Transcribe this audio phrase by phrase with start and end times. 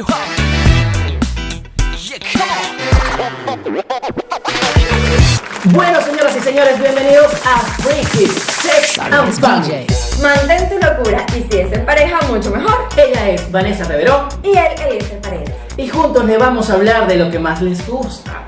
[0.00, 0.32] you home.
[1.98, 3.80] Yeah, come on.
[5.72, 9.62] Bueno, señoras y señores, bienvenidos a Freaky Sex and Fun.
[10.22, 12.88] Mantén tu locura y si es en pareja, mucho mejor.
[12.96, 15.50] Ella es Vanessa Reveró Y él, Eliezer Paredes.
[15.76, 18.42] y juntos le vamos a hablar de lo que más les gusta.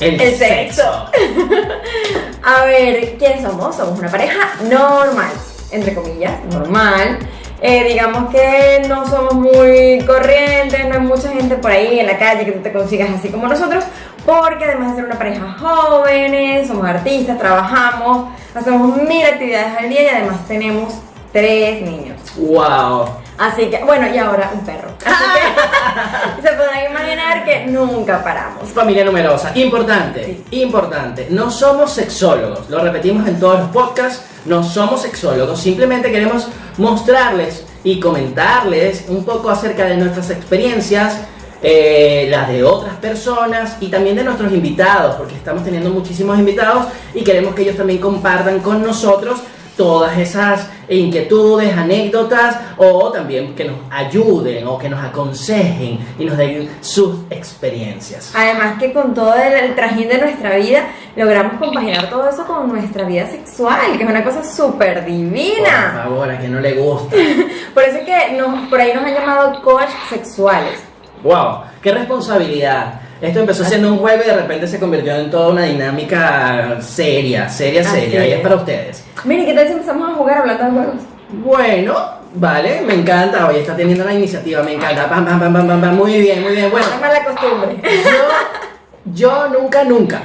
[0.00, 0.82] El, El sexo.
[2.44, 3.76] A ver, ¿quiénes somos?
[3.76, 5.30] Somos una pareja normal,
[5.70, 7.18] entre comillas, normal.
[7.60, 12.16] Eh, digamos que no somos muy corrientes, no hay mucha gente por ahí en la
[12.18, 13.82] calle que tú te consigas así como nosotros,
[14.24, 20.02] porque además de ser una pareja jóvenes, somos artistas, trabajamos, hacemos mil actividades al día
[20.02, 20.94] y además tenemos
[21.32, 22.16] tres niños.
[22.36, 23.08] Wow.
[23.38, 24.90] Así que, bueno, y ahora un perro.
[25.04, 28.68] Así que se podrán imaginar que nunca paramos.
[28.70, 30.44] Familia numerosa, importante, Sí.
[30.62, 31.26] importante.
[31.30, 34.24] No somos sexólogos, lo repetimos en todos los podcasts.
[34.48, 41.20] No somos sexólogos, simplemente queremos mostrarles y comentarles un poco acerca de nuestras experiencias,
[41.62, 46.86] eh, las de otras personas y también de nuestros invitados, porque estamos teniendo muchísimos invitados
[47.14, 49.40] y queremos que ellos también compartan con nosotros
[49.78, 56.36] todas esas inquietudes, anécdotas o también que nos ayuden o que nos aconsejen y nos
[56.36, 58.32] den sus experiencias.
[58.34, 62.68] Además que con todo el, el trajín de nuestra vida logramos compaginar todo eso con
[62.68, 66.00] nuestra vida sexual, que es una cosa súper Por divina.
[66.02, 67.16] favor, a que no le gusta.
[67.74, 70.80] Por eso es que nos, por ahí nos han llamado coach sexuales.
[71.22, 71.62] ¡Wow!
[71.80, 73.00] ¡Qué responsabilidad!
[73.20, 77.48] Esto empezó siendo un juego y de repente se convirtió en toda una dinámica seria,
[77.48, 78.28] seria, Así seria.
[78.28, 79.04] Y es para ustedes.
[79.24, 80.94] Miren, ¿qué tal si empezamos a jugar hablando de juegos?
[81.30, 81.96] Bueno,
[82.34, 83.48] vale, me encanta.
[83.48, 85.08] Hoy está teniendo la iniciativa, me encanta.
[85.08, 85.96] Pam, pam, pam, pam, pam, pam.
[85.96, 86.70] Muy bien, muy bien.
[86.70, 87.76] Bueno, Es mala costumbre.
[87.82, 90.22] yo, yo nunca, nunca.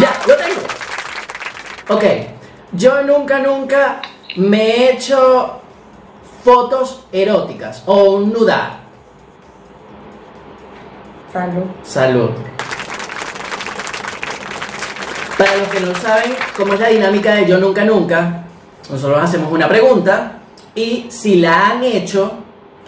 [0.00, 0.60] Ya, lo tengo.
[1.88, 2.04] Ok,
[2.72, 4.00] yo nunca, nunca
[4.36, 5.60] me he hecho
[6.44, 8.83] fotos eróticas o un nudar.
[11.34, 11.64] Salud.
[11.82, 12.30] Salud.
[15.36, 18.44] Para los que no saben cómo es la dinámica de Yo Nunca Nunca,
[18.88, 20.34] nosotros hacemos una pregunta
[20.76, 22.34] y si la han hecho,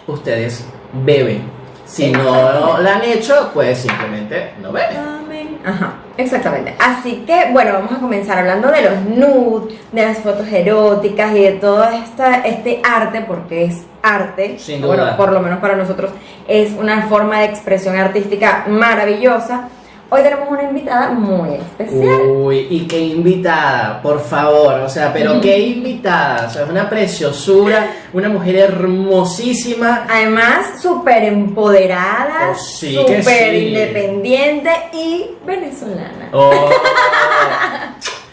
[0.06, 0.64] ustedes
[1.04, 1.42] beben.
[1.86, 5.25] Si no la han hecho, pues simplemente no beben.
[5.66, 6.76] Ajá, exactamente.
[6.78, 11.42] Así que, bueno, vamos a comenzar hablando de los nude, de las fotos eróticas y
[11.42, 14.60] de todo esta, este arte, porque es arte.
[14.60, 14.94] Sin duda.
[14.94, 16.12] Bueno, por lo menos para nosotros
[16.46, 19.68] es una forma de expresión artística maravillosa.
[20.08, 22.20] Hoy tenemos una invitada muy especial.
[22.28, 26.88] Uy, y qué invitada, por favor, o sea, pero qué invitada, o sea, es una
[26.88, 33.56] preciosura, una mujer hermosísima, Además, súper empoderada, Oh, sí súper sí.
[33.66, 36.28] independiente y venezolana.
[36.32, 36.70] Oh,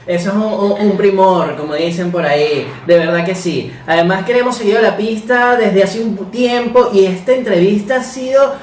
[0.06, 3.74] eso es un, un- un primor, como dicen por ahí, de verdad que sí.
[3.88, 8.04] Además que le hemos seguido la pista desde hace un tiempo y esta entrevista ha
[8.04, 8.54] sido,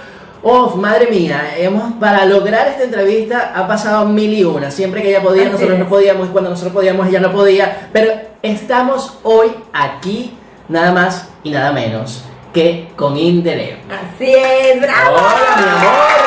[0.43, 4.71] oh, madre mía, hemos, para lograr esta entrevista ha pasado mil y una.
[4.71, 5.79] Siempre que ella podía, Así nosotros es.
[5.81, 7.89] no podíamos, y cuando nosotros podíamos, ella no podía.
[7.93, 8.13] Pero
[8.43, 10.37] estamos hoy aquí,
[10.69, 13.83] nada más y nada menos que con Indeleble.
[13.89, 15.17] Así es, bravo.
[15.17, 16.21] Hola, mi amor.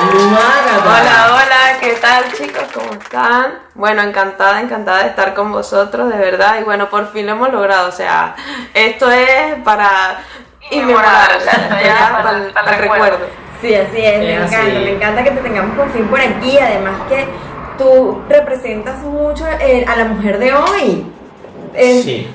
[0.82, 2.64] Hola, hola, ¿qué tal chicos?
[2.72, 3.58] ¿Cómo están?
[3.74, 6.58] Bueno, encantada, encantada de estar con vosotros, de verdad.
[6.60, 7.88] Y bueno, por fin lo hemos logrado.
[7.88, 8.34] O sea,
[8.72, 10.22] esto es para
[10.70, 11.38] inmemorar,
[12.54, 13.49] para el recuerdo.
[13.60, 14.54] Sí, así es, me así.
[14.54, 17.26] encanta, me encanta que te tengamos por fin por aquí, además que
[17.78, 21.06] tú representas mucho eh, a la mujer de hoy.
[22.02, 22.26] Sí.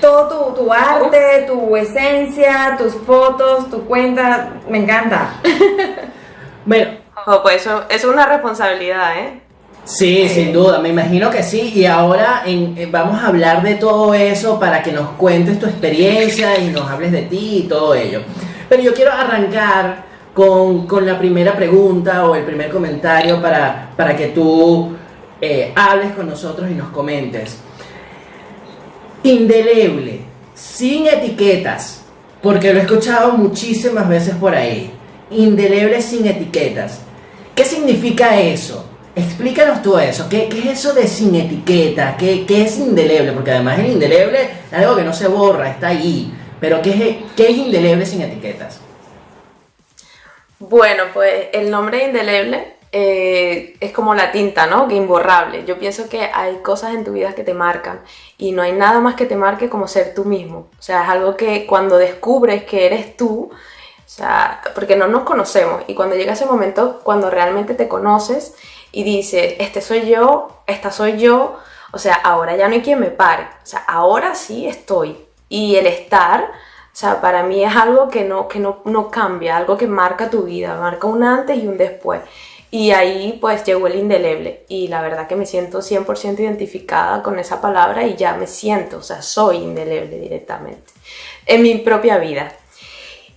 [0.00, 5.34] Todo tu, tu arte, tu esencia, tus fotos, tu cuenta, me encanta.
[6.64, 6.90] Bueno,
[7.26, 9.40] Oh, pues eso, eso es una responsabilidad, ¿eh?
[9.84, 11.72] Sí, sin duda, me imagino que sí.
[11.74, 15.66] Y ahora en- eh, vamos a hablar de todo eso para que nos cuentes tu
[15.66, 18.22] experiencia y nos hables de ti y todo ello.
[18.68, 20.04] Pero yo quiero arrancar
[20.34, 24.92] con, con la primera pregunta o el primer comentario para, para que tú
[25.40, 27.58] eh, hables con nosotros y nos comentes.
[29.22, 30.20] Indeleble,
[30.54, 32.02] sin etiquetas,
[32.42, 34.92] porque lo he escuchado muchísimas veces por ahí.
[35.30, 37.00] Indeleble sin etiquetas.
[37.54, 38.86] ¿Qué significa eso?
[39.14, 40.28] Explícanos tú eso.
[40.28, 42.16] ¿Qué, qué es eso de sin etiqueta?
[42.16, 43.32] ¿Qué, qué es indeleble?
[43.32, 46.32] Porque además el indeleble es algo que no se borra, está ahí.
[46.60, 48.80] Pero ¿qué es, qué es indeleble sin etiquetas?
[50.60, 54.88] Bueno, pues el nombre indeleble eh, es como la tinta, ¿no?
[54.88, 55.64] Que imborrable.
[55.64, 58.02] Yo pienso que hay cosas en tu vida que te marcan
[58.36, 60.68] y no hay nada más que te marque como ser tú mismo.
[60.78, 65.22] O sea, es algo que cuando descubres que eres tú, o sea, porque no nos
[65.22, 68.54] conocemos y cuando llega ese momento, cuando realmente te conoces
[68.92, 71.58] y dices, este soy yo, esta soy yo,
[71.90, 73.44] o sea, ahora ya no hay quien me pare.
[73.62, 75.24] O sea, ahora sí estoy.
[75.48, 76.50] Y el estar
[77.00, 80.42] sea, para mí es algo que no, que no, no cambia, algo que marca tu
[80.42, 82.20] vida, marca un antes y un después.
[82.70, 87.38] Y ahí pues llegó el indeleble y la verdad que me siento 100% identificada con
[87.38, 90.92] esa palabra y ya me siento, o sea, soy indeleble directamente
[91.46, 92.52] en mi propia vida.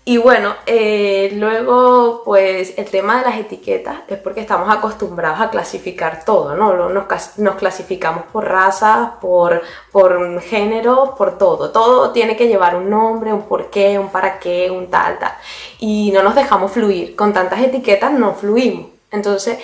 [0.05, 5.49] Y bueno, eh, luego pues el tema de las etiquetas es porque estamos acostumbrados a
[5.49, 6.89] clasificar todo, ¿no?
[6.89, 9.61] Nos, nos clasificamos por razas, por,
[9.93, 11.71] por género, por todo.
[11.71, 15.33] Todo tiene que llevar un nombre, un porqué, un para qué, un tal, tal.
[15.79, 17.15] Y no nos dejamos fluir.
[17.15, 18.87] Con tantas etiquetas no fluimos.
[19.09, 19.59] Entonces,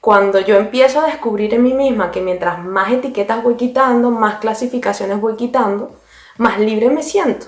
[0.00, 4.36] cuando yo empiezo a descubrir en mí misma que mientras más etiquetas voy quitando, más
[4.36, 5.90] clasificaciones voy quitando,
[6.38, 7.46] más libre me siento.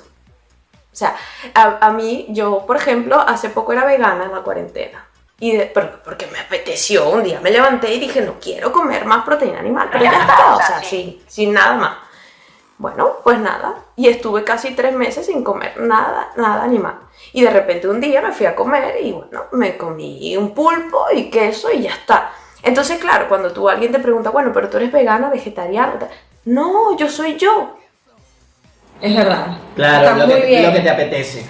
[0.93, 1.17] O sea,
[1.55, 5.07] a, a mí, yo, por ejemplo, hace poco era vegana en la cuarentena.
[5.41, 5.67] Y de-
[6.05, 9.89] porque me apeteció, un día me levanté y dije, no quiero comer más proteína animal,
[9.91, 11.97] pero ya está, o sea, sin, sin nada más.
[12.79, 13.77] Bueno, pues nada.
[13.97, 16.97] Y estuve casi tres meses sin comer nada, nada animal.
[17.33, 21.07] Y de repente un día me fui a comer y bueno, me comí un pulpo
[21.15, 22.33] y queso y ya está.
[22.63, 26.11] Entonces, claro, cuando tú alguien te pregunta, bueno, pero tú eres vegano, vegetariano, tal.
[26.45, 27.77] no, yo soy yo.
[29.03, 29.47] Es verdad.
[29.75, 30.63] Claro, Está lo muy que, bien.
[30.67, 31.45] lo que te apetece.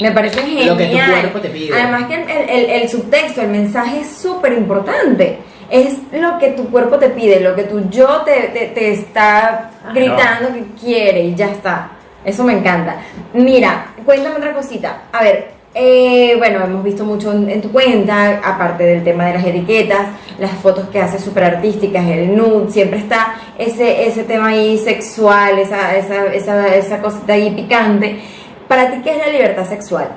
[0.00, 0.66] Me parece genial.
[0.66, 1.72] Lo que tu cuerpo te pide.
[1.80, 5.38] Además que el, el- el subtexto, el mensaje es súper importante.
[5.70, 9.70] Es lo que tu cuerpo te pide, lo que tu yo te, te- te está
[9.94, 11.90] gritando que quiere y ya está.
[12.24, 12.96] Eso me encanta.
[13.32, 15.02] Mira, cuéntame otra cosita.
[15.12, 19.44] A ver, eh, bueno, hemos visto mucho en, tu cuenta, aparte del tema de las
[19.44, 24.78] etiquetas, las fotos que haces súper artísticas, el nude, siempre está ese, ese tema ahí
[24.78, 28.22] sexual, esa, esa, esa, esa cosita ahí picante.
[28.68, 30.08] ¿Para ti qué es la libertad sexual?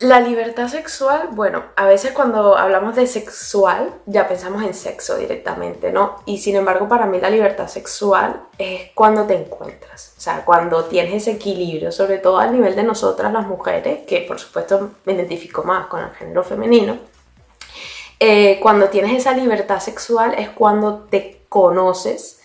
[0.00, 5.92] La libertad sexual, bueno, a veces cuando hablamos de sexual ya pensamos en sexo directamente,
[5.92, 6.22] ¿no?
[6.24, 10.84] Y sin embargo para mí la libertad sexual es cuando te encuentras, o sea, cuando
[10.84, 15.14] tienes ese equilibrio, sobre todo al nivel de nosotras las mujeres, que por supuesto me
[15.14, 16.98] identifico más con el género femenino,
[18.18, 22.38] eh, cuando tienes esa libertad sexual es cuando te conoces,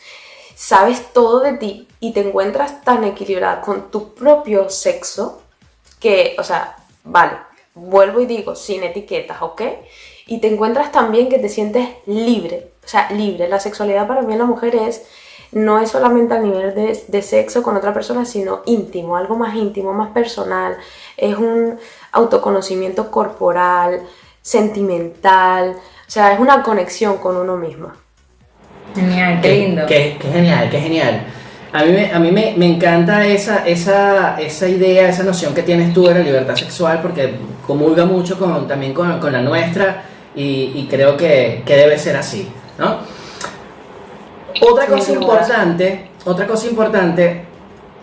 [0.56, 5.42] sabes todo de ti y te encuentras tan equilibrada con tu propio sexo
[6.00, 7.33] que, o sea, vale,
[7.74, 9.62] vuelvo y digo, sin etiquetas, ¿ok?
[10.27, 13.50] Y te encuentras también que te sientes libre, o sea, libre.
[13.50, 15.06] La sexualidad para mí en la mujer es,
[15.56, 19.56] no es solamente a nivel de, de sexo con otra persona, sino íntimo, algo más
[19.56, 20.75] íntimo, más personal.
[21.16, 21.78] Es un
[22.12, 24.02] autoconocimiento corporal,
[24.42, 27.96] sentimental, o sea, es una conexión con uno misma.
[28.94, 29.86] Genial, qué lindo.
[29.88, 31.25] Qué, qué genial, qué genial.
[31.72, 35.63] A mí, me, a mí me, me encanta esa, esa, esa idea, esa noción que
[35.63, 37.34] tienes tú de la libertad sexual, porque
[37.66, 40.04] comulga mucho con, también con, con la nuestra
[40.36, 43.14] y, y creo que, que debe ser así, ¿no?
[44.62, 47.46] Otra cosa importante, otra cosa importante,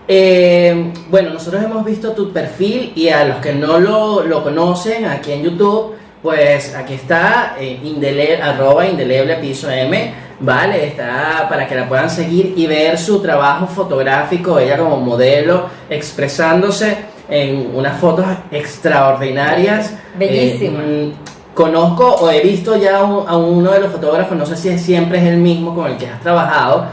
[0.08, 5.04] eh, bueno, nosotros hemos visto tu perfil y a los que no lo, lo conocen
[5.06, 11.66] aquí en YouTube, pues aquí está eh, indele- arroba indeleble piso M, vale, está para
[11.66, 16.96] que la puedan seguir y ver su trabajo fotográfico, ella como modelo, expresándose
[17.28, 19.94] en unas fotos extraordinarias.
[20.18, 20.80] Bellísima.
[20.82, 24.46] Eh, mm, conozco o he visto ya a un- a uno de los fotógrafos, no
[24.46, 26.86] sé si siempre es el mismo con el que has trabajado,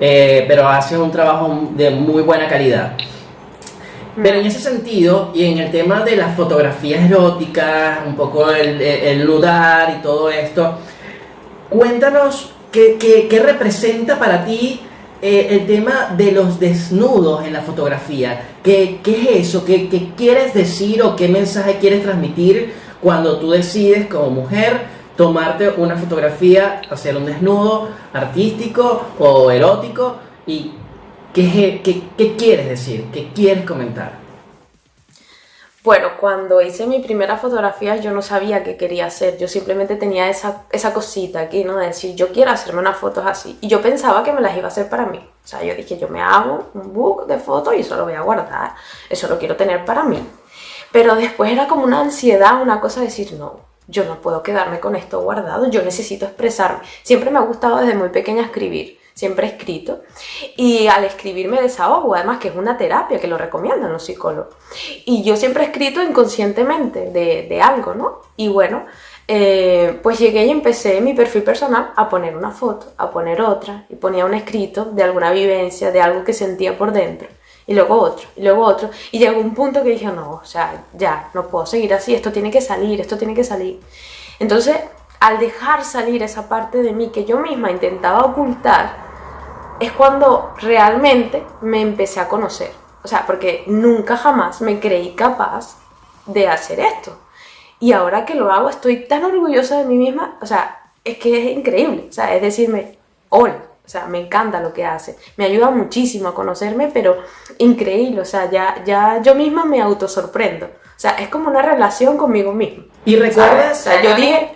[0.00, 2.92] eh, pero hace un trabajo de muy buena calidad.
[4.22, 8.80] Pero en ese sentido, y en el tema de las fotografías eróticas, un poco el,
[8.80, 10.74] el, nudar y todo esto,
[11.68, 14.80] cuéntanos qué, qué- qué representa para ti
[15.22, 18.42] eh, el tema de los desnudos en la fotografía.
[18.62, 19.64] ¿Qué, qué es eso?
[19.64, 22.74] ¿Qué, qué quieres decir o qué mensaje quieres transmitir
[23.04, 24.80] cuando tú decides como mujer
[25.14, 30.16] tomarte una fotografía, hacer un desnudo artístico o erótico?
[30.46, 30.72] ¿Y
[31.34, 33.04] qué, qué, qué quieres decir?
[33.12, 34.24] ¿Qué quieres comentar?
[35.82, 40.30] Bueno, cuando hice mi primera fotografía yo no sabía qué quería hacer, yo simplemente tenía
[40.30, 41.76] esa, esa cosita aquí, ¿no?
[41.76, 43.58] De decir, yo quiero hacerme unas fotos así.
[43.60, 45.18] Y yo pensaba que me las iba a hacer para mí.
[45.18, 48.14] O sea, yo dije, yo me hago un book de fotos y eso lo voy
[48.14, 48.72] a guardar,
[49.10, 50.26] eso lo quiero tener para mí.
[50.94, 53.58] Pero después era como una ansiedad, una cosa de decir, no,
[53.88, 56.84] yo no puedo quedarme con esto guardado, yo necesito expresarme.
[57.02, 60.02] Siempre me ha gustado desde muy pequeña escribir, siempre he escrito.
[60.56, 64.54] Y al escribir me desahogo, además que es una terapia que lo recomiendan los psicólogos.
[65.04, 68.20] Y yo siempre he escrito inconscientemente de, de algo, ¿no?
[68.36, 68.86] Y bueno,
[69.26, 73.84] eh, pues llegué y empecé mi perfil personal a poner una foto, a poner otra,
[73.88, 77.26] y ponía un escrito de alguna vivencia, de algo que sentía por dentro.
[77.66, 78.90] Y luego otro, y luego otro.
[79.10, 82.32] Y llegó un punto que dije, no, o sea, ya, no puedo seguir así, esto
[82.32, 83.80] tiene que salir, esto tiene que salir.
[84.38, 84.76] Entonces,
[85.20, 89.04] al dejar salir esa parte de mí que yo misma intentaba ocultar,
[89.80, 92.70] es cuando realmente me empecé a conocer.
[93.02, 95.76] O sea, porque nunca jamás me creí capaz
[96.26, 97.18] de hacer esto.
[97.80, 101.38] Y ahora que lo hago estoy tan orgullosa de mí misma, o sea, es que
[101.38, 105.44] es increíble, o sea, es decirme, hola, o sea, me encanta lo que hace, me
[105.44, 107.18] ayuda muchísimo a conocerme, pero
[107.58, 112.16] increíble, o sea, ya, ya yo misma me autosorprendo, o sea, es como una relación
[112.16, 112.84] conmigo misma.
[113.04, 113.80] ¿Y recuerdas?
[113.80, 114.54] O sea, yo dije,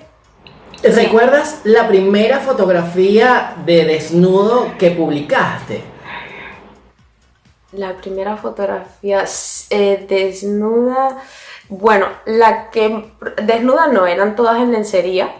[0.82, 5.82] ¿Recuerdas la primera fotografía de desnudo que publicaste?
[7.72, 9.24] La primera fotografía
[9.70, 11.20] eh, desnuda,
[11.68, 15.34] bueno, la que desnuda no, eran todas en lencería,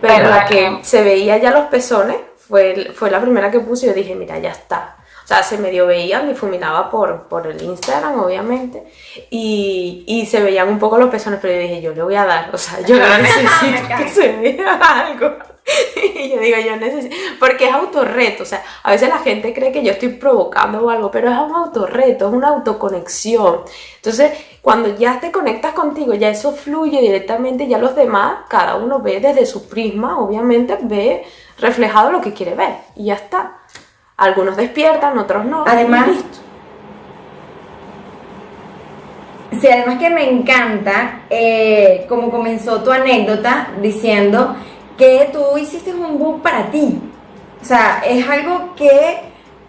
[0.00, 2.16] pero la que se veía ya los pezones
[2.48, 4.96] fue, fue la primera que puse y yo dije, mira, ya está.
[5.24, 8.82] O sea, se medio veían, difuminaba por, por el Instagram, obviamente,
[9.30, 12.24] y, y, se veían un poco los pezones, pero yo dije, yo le voy a
[12.24, 15.36] dar, o sea, yo necesito que se vea algo.
[16.24, 19.70] Y yo digo, yo necesito, porque es autorreto, o sea, a veces la gente cree
[19.70, 23.60] que yo estoy provocando o algo, pero es un autorreto, es una autoconexión.
[23.96, 29.00] Entonces, cuando ya te conectas contigo, ya eso fluye directamente, ya los demás, cada uno
[29.00, 31.24] ve desde su prisma, obviamente, ve
[31.62, 33.52] reflejado lo que quiere ver, y ya está.
[34.16, 35.64] Algunos despiertan, otros no.
[35.66, 36.08] Además,
[39.58, 44.54] sí, además que me encanta eh, como comenzó tu anécdota diciendo
[44.98, 47.00] que tú hiciste un book para ti.
[47.60, 49.20] O sea, es algo que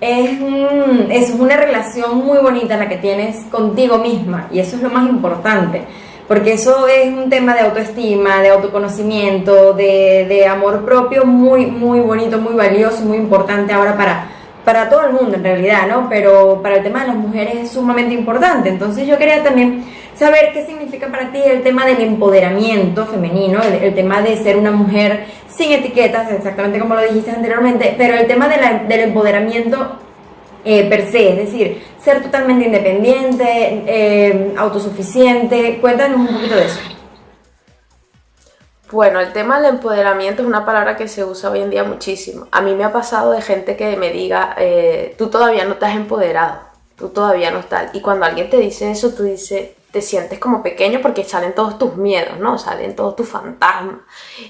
[0.01, 0.31] es,
[1.09, 5.07] es una relación muy bonita la que tienes contigo misma y eso es lo más
[5.07, 5.85] importante.
[6.27, 12.00] Porque eso es un tema de autoestima, de autoconocimiento, de, de amor propio muy, muy
[12.00, 14.27] bonito, muy valioso, muy importante ahora para,
[14.63, 16.08] para todo el mundo en realidad, ¿no?
[16.10, 18.70] Pero para el tema de las mujeres es sumamente importante.
[18.70, 19.84] Entonces yo quería también
[20.15, 24.72] saber qué significa para ti el tema del empoderamiento femenino, el, tema de ser una
[24.72, 29.98] mujer sin etiquetas, exactamente como lo dijiste anteriormente, pero el tema del empoderamiento
[30.65, 35.79] eh, per se, es decir, ser totalmente independiente, eh, autosuficiente.
[35.79, 36.79] Cuéntanos un poquito de eso.
[38.93, 42.48] Bueno, el tema del empoderamiento es una palabra que se usa hoy en día muchísimo.
[42.51, 45.96] A mí me ha pasado de gente que me diga, eh, tú todavía no has
[45.96, 46.60] empoderado,
[46.96, 47.89] tú todavía no estás.
[47.96, 51.79] Y cuando alguien te dice eso, tú dices, te sientes como pequeño porque salen todos
[51.79, 52.60] tus miedos, ¿no?
[52.60, 53.98] Salen todos tus fantasmas.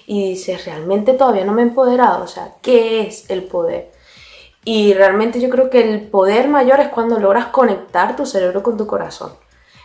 [0.08, 2.25] Y dices, realmente todavía no me he empoderado.
[2.25, 3.91] O sea, ¿qué es el poder?
[4.65, 8.77] Y realmente yo creo que el poder mayor es cuando logras conectar tu cerebro con
[8.77, 9.34] tu corazón.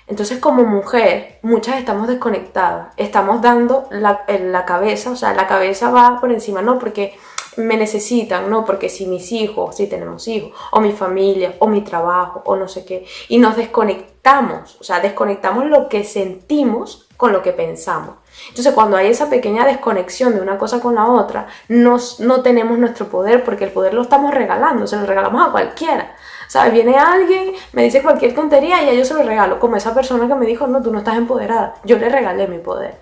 [0.09, 4.25] Entonces como mujer, muchas estamos desconectadas, estamos dando la,
[4.65, 7.15] cabeza, o sea, la cabeza va por encima, no porque
[7.59, 11.83] me necesitan, no porque si mis hijos, si tenemos hijos, o mi familia, o mi
[11.83, 17.33] trabajo, o no sé qué, y nos desconectamos, o sea, desconectamos lo que sentimos con
[17.33, 18.15] lo que pensamos.
[18.49, 22.79] Entonces, cuando hay esa pequeña desconexión de una cosa con la otra, nos, no tenemos
[22.79, 26.15] nuestro poder porque el poder lo estamos regalando, se lo regalamos a cualquiera.
[26.49, 26.73] ¿Sabes?
[26.73, 30.27] Viene alguien, me dice cualquier tontería y ya yo se lo regalo, como esa persona
[30.27, 31.75] que me dijo, no, tú no estás empoderada.
[31.85, 32.95] Yo le regalé mi poder,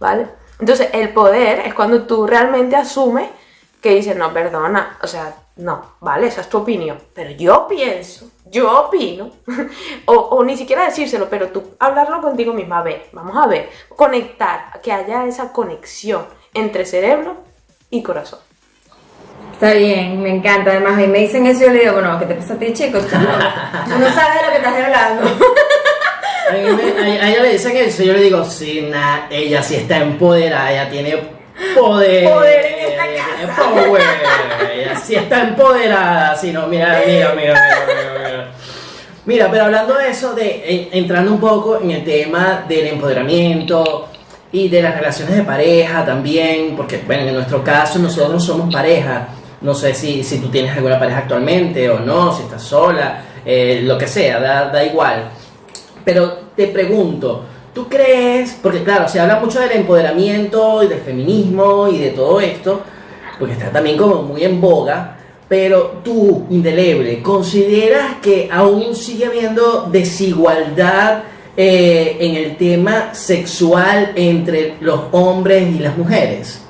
[0.00, 0.26] ¿vale?
[0.58, 3.28] Entonces, el poder es cuando tú realmente asumes
[3.80, 8.30] que dices, no, perdona, o sea, no, vale, esa es tu opinión, pero yo pienso,
[8.46, 9.30] yo opino,
[10.06, 13.70] o, o, ni siquiera decírselo, pero tú hablarlo contigo misma, a ver, vamos a ver,
[13.94, 17.36] conectar, que haya esa conexión entre cerebro
[17.90, 18.40] y corazón.
[19.52, 20.70] Está bien, me encanta.
[20.70, 22.58] Además, a mí me dicen eso y yo le digo, bueno, ¿qué te pasa a
[22.58, 22.98] ti, chico?
[23.00, 25.22] Tú no, sabes de lo que estás hablando.
[26.48, 29.62] A, mí me- a- a ella le dicen eso, yo le digo, sí, na- ella
[29.62, 31.16] sí está empoderada, ella tiene
[31.74, 32.24] poder.
[32.32, 33.56] Poder en esta casa.
[33.72, 34.02] power,
[34.74, 38.48] ella sí está empoderada, si no, mira, mira, mira, mira, mira, mira.
[39.24, 44.08] Mira, pero hablando de eso, de en- entrando un poco en el tema del empoderamiento
[44.50, 49.28] y de las relaciones de pareja también, porque bueno, en nuestro caso nosotros somos pareja.
[49.60, 53.80] No sé si, si tú tienes alguna pareja actualmente o no, si estás sola, eh,
[53.82, 55.24] lo que sea, da, da igual.
[56.04, 58.56] Pero te pregunto, ¿tú crees?
[58.62, 62.82] Porque claro, se habla mucho del empoderamiento y del feminismo y de todo esto,
[63.38, 65.16] porque está también como muy en boga,
[65.48, 71.24] pero tú, indeleble, ¿consideras que aún sigue habiendo desigualdad
[71.56, 76.60] eh, en el tema sexual entre los hombres y las mujeres?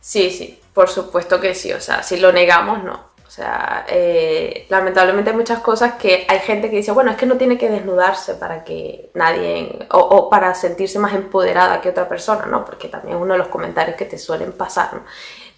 [0.00, 3.11] Sí, sí, por supuesto que sí, o sea, si lo negamos, no.
[3.32, 7.24] O sea, eh, lamentablemente hay muchas cosas que hay gente que dice, bueno, es que
[7.24, 12.44] no tiene que desnudarse para que nadie, o, para sentirse más empoderada que otra persona,
[12.44, 12.62] ¿no?
[12.62, 15.00] Porque también es uno de los comentarios que te suelen pasar, ¿no?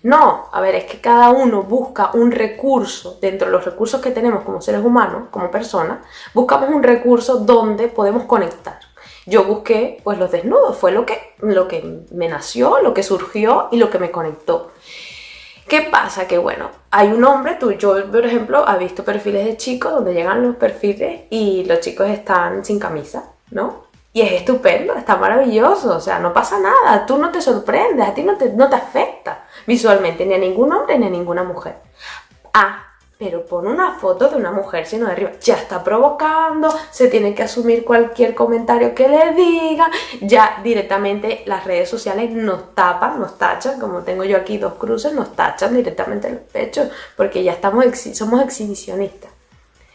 [0.05, 4.13] No, a ver, es que cada uno busca un recurso, dentro de los recursos que
[4.13, 5.99] tenemos como seres humanos, como personas,
[6.33, 8.79] buscamos un recurso donde podemos conectar.
[9.27, 13.67] Yo busqué pues los desnudos, fue lo que, lo que me nació, lo que surgió
[13.73, 14.71] y lo que me conectó.
[15.69, 16.27] ¿Qué pasa?
[16.27, 20.13] Que bueno, hay un hombre, tú, yo por ejemplo, he visto perfiles de chicos donde
[20.13, 23.85] llegan los perfiles y los chicos están sin camisa, ¿no?
[24.13, 28.15] Y es estupendo, está maravilloso, o sea, no pasa nada, tú no te sorprendes, a
[28.15, 31.77] ti no te, no te afecta visualmente ni a ningún hombre ni a ninguna mujer.
[32.53, 35.33] Ah, pero pon una foto de una mujer sino de arriba.
[35.41, 39.91] Ya está provocando, se tiene que asumir cualquier comentario que le diga.
[40.21, 45.13] Ya directamente las redes sociales nos tapan, nos tachan, como tengo yo aquí dos cruces,
[45.13, 49.31] nos tachan directamente el pecho, porque ya estamos somos exhibicionistas.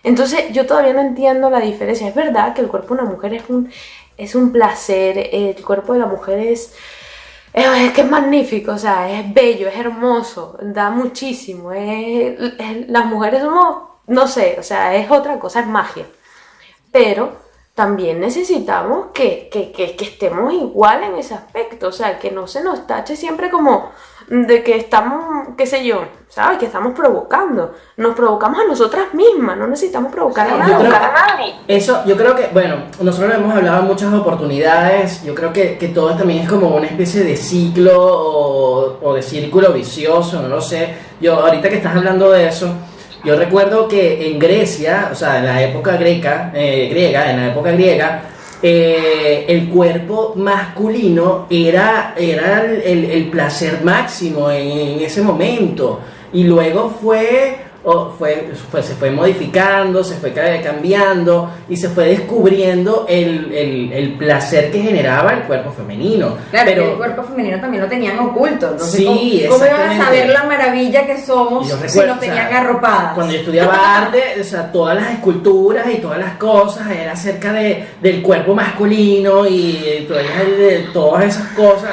[0.04, 2.08] Entonces yo todavía no entiendo la diferencia.
[2.08, 3.70] Es verdad que el cuerpo de una mujer es un,
[4.18, 6.74] es un placer, el cuerpo de la mujer es,
[7.54, 11.72] es, que es magnífico, o sea, es bello, es hermoso, da muchísimo.
[11.72, 12.38] es-
[12.90, 13.78] las mujeres somos,
[14.08, 16.06] no sé, o sea, es otra cosa, es magia.
[16.92, 17.34] Pero
[17.76, 22.48] también necesitamos que, que, que, que estemos igual en ese aspecto, o sea, que no
[22.48, 23.92] se nos tache siempre como
[24.30, 26.60] de que estamos, qué sé yo, ¿sabes?
[26.60, 27.74] Que estamos provocando.
[27.98, 30.76] Nos provocamos a nosotras mismas, no necesitamos provocar a Yo nadie.
[30.76, 31.56] creo- a nadie.
[31.68, 35.88] Eso, yo creo que, bueno, nosotros hemos hablado en muchas oportunidades, yo creo que, que
[35.90, 40.62] todo también es como una especie de ciclo o, o de círculo vicioso, no lo
[40.62, 40.94] sé.
[41.20, 42.72] Yo, ahorita que estás hablando de eso,
[43.24, 47.48] yo recuerdo que en Grecia, o sea, en la época greca, eh, griega, en la
[47.52, 48.22] época griega,
[48.62, 56.00] eh, el cuerpo masculino era, era el, el- placer máximo en ese momento.
[56.34, 61.88] Y luego fue, o fue, fue- se fue modificando, se fue ca- cambiando y se
[61.90, 66.36] fue descubriendo el, el- el placer que generaba el cuerpo femenino.
[66.52, 68.78] Claro, Pero el cuerpo femenino también lo tenían oculto.
[68.80, 69.06] Sé Sí,
[69.48, 72.34] cómo, cómo iban a saber la maravilla que somos yo si recuerdo, nos o sea,
[72.36, 73.14] tenían arropadas.
[73.14, 77.54] Cuando yo estudiaba arte, o sea, todas las esculturas y todas las cosas era acerca
[77.54, 80.24] de, del cuerpo masculino y todas,
[80.58, 81.92] de todas esas cosas.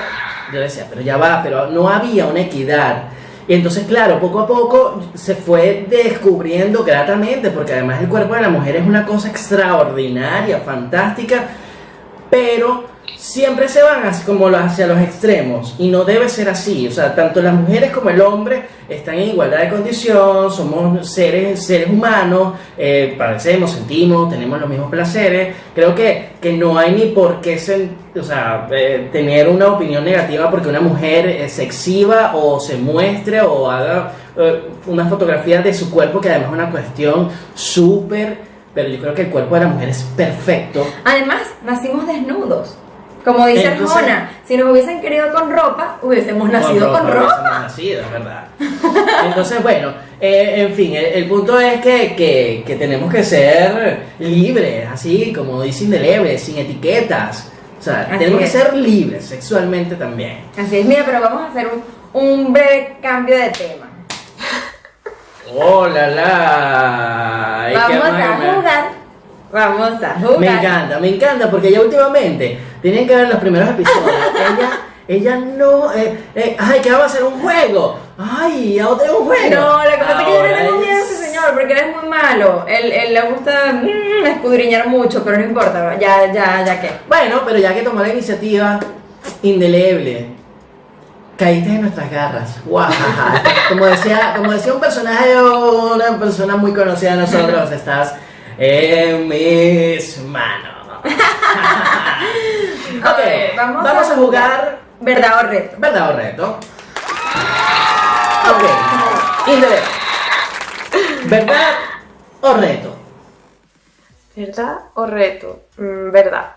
[0.53, 3.05] Yo decía, pero ya va, pero no había una equidad.
[3.49, 8.43] Y entonces, claro, poco a poco se fue descubriendo gratamente, porque además el cuerpo de
[8.43, 11.49] la mujer es una cosa extraordinaria, fantástica,
[12.29, 12.85] pero
[13.27, 16.87] siempre se van como hacia los extremos y no debe ser así.
[16.87, 21.67] O sea, tanto las mujeres como el hombre están en igualdad de condición, somos seres,
[21.67, 25.57] seres humanos, eh, padecemos, sentimos, tenemos los mismos placeres.
[25.75, 27.57] Creo que, que no hay ni por qué
[28.17, 32.77] o sea, eh, tener una opinión negativa porque una mujer eh, se exhiba o se
[32.77, 38.57] muestre o haga eh, una fotografía de su cuerpo, que además es una cuestión súper...
[38.73, 40.87] Pero yo creo que el cuerpo de la mujer es perfecto.
[41.03, 42.77] Además, nacimos desnudos.
[43.27, 47.19] Como dice Entonces- Arjona, si nos hubiesen querido con ropa, hubiésemos nacido con ropa.
[47.27, 48.45] hubiésemos nacido, es verdad.
[49.25, 53.99] Entonces, bueno, eh, en fin, el, el punto es que, que- que tenemos que ser
[54.21, 57.51] libres, así como dice Indeleble, sin etiquetas.
[57.81, 58.53] O sea, Así tenemos es.
[58.53, 60.39] que ser libres sexualmente también.
[60.57, 61.67] Así es, mira, pero vamos a hacer
[62.13, 63.87] un, un breve cambio de tema.
[65.53, 67.71] ¡Oh, la, la!
[67.75, 68.85] Vamos a jugar.
[69.57, 70.39] Vamos a jugar.
[70.39, 74.71] Me encanta, me encanta, porque ya últimamente, tienen que ver los primeros episodios, ella,
[75.09, 79.27] ella no, eh, eh, ay, que vamos a hacer un juego, ay, a otro un
[79.27, 79.55] juego.
[79.55, 81.73] No, lo que pasa es que yo no tengo miedo a es- ese señor porque
[81.73, 82.65] él es muy malo.
[82.69, 85.97] Él, él le gusta mm, escudriñar mucho, pero no importa.
[85.99, 86.91] Ya, ya, ya que.
[87.09, 88.79] Bueno, pero ya que tomó la iniciativa,
[89.43, 90.27] indeleble,
[91.39, 92.59] caíste en nuestras garras.
[93.71, 98.15] Como decía, como decía un personaje o una persona muy conocida de nosotros, estás
[98.59, 100.75] en mis manos.
[102.97, 103.21] Ok,
[103.57, 105.77] vamos, vamos a a jugar ¿Verdad o reto?
[105.79, 106.59] ¿Verdad o reto?
[108.51, 108.65] Ok,
[109.49, 109.83] indeleble.
[111.25, 111.75] ¿Verdad
[112.41, 112.97] o reto?
[114.35, 115.61] ¿Verdad o reto?
[115.77, 116.57] Mm, verdad.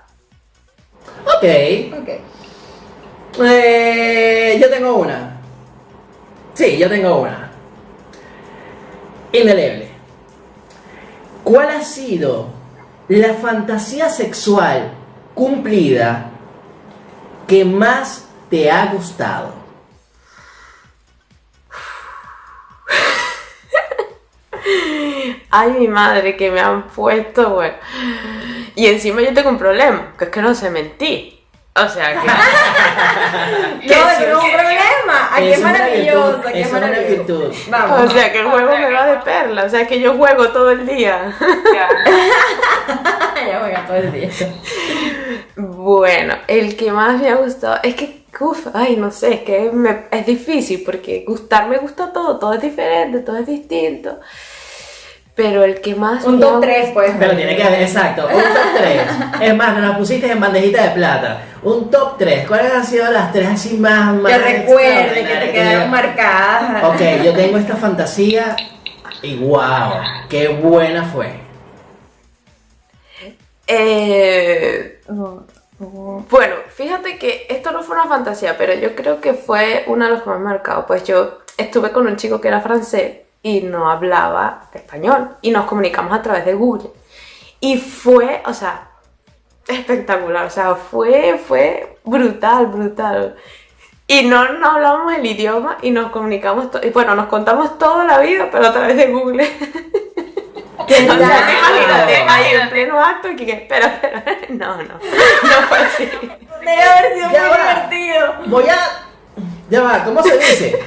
[1.26, 1.44] Ok.
[2.02, 2.10] Ok.
[3.42, 5.38] Eh, yo tengo una.
[6.54, 7.50] Sí, yo tengo una.
[9.34, 9.89] Indeleble.
[11.50, 12.46] ¿Cuál ha sido
[13.08, 14.92] la fantasía sexual
[15.34, 16.30] cumplida
[17.48, 19.56] que más te ha gustado?
[25.50, 27.74] Ay, mi madre, que me han puesto, bueno.
[28.76, 31.39] Y encima yo tengo un problema, que es que no sé mentir.
[31.76, 32.28] O sea, que...
[33.88, 35.30] No, es un problema.
[35.32, 37.16] Ay, qué es una maravilloso, virtud, qué es una maravilloso.
[37.40, 37.54] virtud.
[37.70, 38.02] Vamos.
[38.02, 39.64] O sea, que el juego me va de perla.
[39.64, 41.34] O sea, que yo juego todo el día.
[43.48, 44.30] ya juega todo el día.
[45.56, 49.70] Bueno, el que más me ha gustado es que, uff, ay, no sé, es que
[49.72, 54.20] me- es difícil porque gustar me gusta todo, todo es diferente, todo es distinto.
[55.36, 57.14] Pero el que más Un top 3, pues.
[57.18, 59.02] Pero tiene que haber, exacto, un top 3.
[59.40, 61.42] Es más, nos la pusiste en bandejita de plata.
[61.64, 62.48] Un top 3.
[62.48, 66.84] ¿Cuáles han sido las tres así más, más Que recuerde, que te quedaron marcadas.
[66.84, 68.56] Ok, yo tengo esta fantasía
[69.22, 69.92] y wow,
[70.30, 71.50] qué buena fue.
[73.68, 80.06] Eh, bueno, fíjate que esto no fue una fantasía, pero yo creo que fue uno
[80.06, 80.88] de los que más marcado.
[80.88, 85.66] Pues yo estuve con un chico que era francés y no hablaba español y nos
[85.66, 86.90] comunicamos a través de Google.
[87.60, 88.89] Y fue, o sea,
[89.70, 93.36] espectacular, o sea, fue, fue brutal, brutal.
[94.08, 98.20] Y no, no hablábamos el idioma y nos comunicamos, y bueno, nos contamos toda la
[98.20, 99.48] vida, pero a través de Google.
[100.88, 101.54] ¿Qué O sea, tal?
[101.54, 106.10] imagínate, ahí en pleno acto y que, espera, espera, no, no, no fue así.
[106.62, 107.58] Debe haber sido Ya muy va.
[107.58, 108.36] divertido.
[108.48, 109.09] Voy a.
[109.70, 110.80] Ya va, ¿cómo se dice?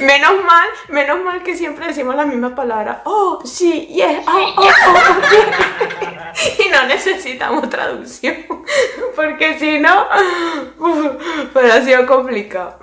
[0.00, 2.98] Menos mal, menos mal que siempre decimos las mismas palabras.
[3.04, 6.58] Oh, sí, yes, oh, oh, oh, ok.
[6.58, 8.36] Y no necesitamos traducción,
[9.14, 10.06] porque si no,
[10.78, 11.06] uf,
[11.54, 12.78] hubiera sido complicado.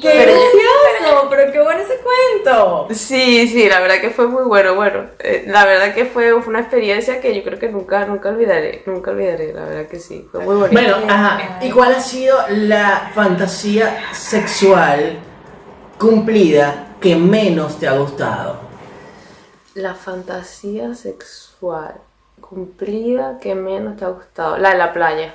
[0.00, 1.28] ¡Qué gracioso!
[1.30, 2.88] Pero qué bueno ese cuento.
[2.92, 4.74] Sí, sí, la verdad que fue muy bueno.
[4.74, 8.28] Bueno, eh, la verdad que fue, fue una experiencia que yo creo que nunca, nunca
[8.28, 8.82] olvidaré.
[8.84, 10.28] Nunca olvidaré, la verdad que sí.
[10.30, 10.72] Fue muy bonito.
[10.72, 11.58] Bueno, ajá.
[11.62, 15.18] ¿Y cuál ha sido la fantasía sexual
[15.98, 18.60] cumplida que menos te ha gustado?
[19.74, 21.94] La fantasía sexual
[22.40, 24.58] cumplida que menos te ha gustado.
[24.58, 25.34] La de la playa.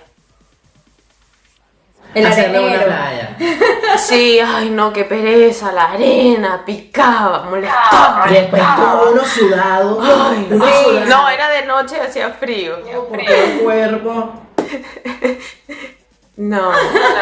[2.14, 3.38] El Hacerle una playa.
[3.98, 8.26] Sí, ay no, qué pereza, la arena, picaba, molestaba.
[8.30, 10.02] Después todo uno sudado.
[10.02, 10.72] Ay, uno sí.
[10.84, 12.78] sudado No, era de noche y hacía frío.
[13.10, 14.34] por todo el cuerpo.
[16.38, 16.72] No,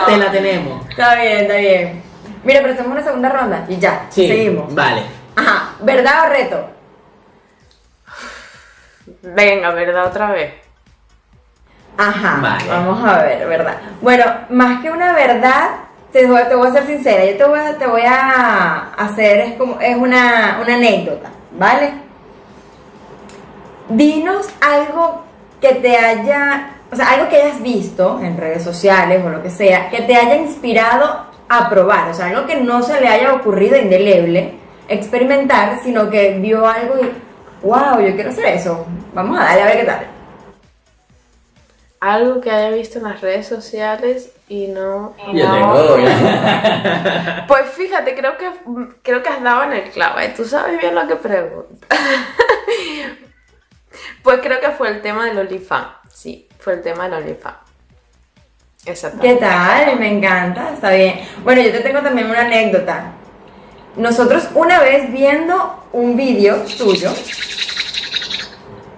[0.06, 0.88] Te la tenemos.
[0.90, 2.04] Está bien, está bien.
[2.44, 4.06] Mira, pero hacemos una segunda ronda y ya.
[4.10, 4.28] Sí.
[4.28, 4.74] Seguimos.
[4.74, 5.04] Vale.
[5.36, 5.72] Ajá.
[5.82, 6.70] ¿Verdad o reto?
[9.22, 10.06] Venga, ¿verdad?
[10.06, 10.54] Otra vez.
[11.98, 12.40] Ajá.
[12.42, 12.70] Vale.
[12.70, 13.78] Vamos a ver, ¿verdad?
[14.02, 15.70] Bueno, más que una verdad,
[16.12, 17.26] te voy, te voy a ser sincera.
[17.26, 21.92] Yo te voy a, te voy a hacer, es como, es una, una anécdota, ¿vale?
[23.90, 25.24] Dinos algo
[25.62, 29.50] que te haya, o sea, algo que hayas visto en redes sociales o lo que
[29.50, 33.34] sea, que te haya inspirado a probar, o sea, algo que no se le haya
[33.34, 34.54] ocurrido indeleble
[34.88, 38.86] experimentar, sino que vio algo y, wow, yo quiero hacer eso.
[39.14, 40.19] Vamos a darle a ver qué tal.
[42.00, 45.16] Algo que haya visto en las redes sociales y no.
[45.34, 45.96] Yo no.
[45.96, 45.98] tengo.
[47.48, 48.50] Pues fíjate, creo que
[49.02, 50.20] creo que has dado en el clavo.
[50.20, 50.34] ¿eh?
[50.36, 51.88] Tú sabes bien lo que pregunto.
[54.24, 55.88] pues creo que fue el tema del OnlyFans.
[56.14, 57.58] Sí, fue el tema del OnlyFans.
[58.86, 59.20] Exacto.
[59.22, 60.00] ¿Qué tal?
[60.00, 61.20] Me encanta, está bien.
[61.44, 63.12] Bueno, yo te tengo también una anécdota.
[63.96, 67.12] Nosotros una vez viendo un vídeo tuyo,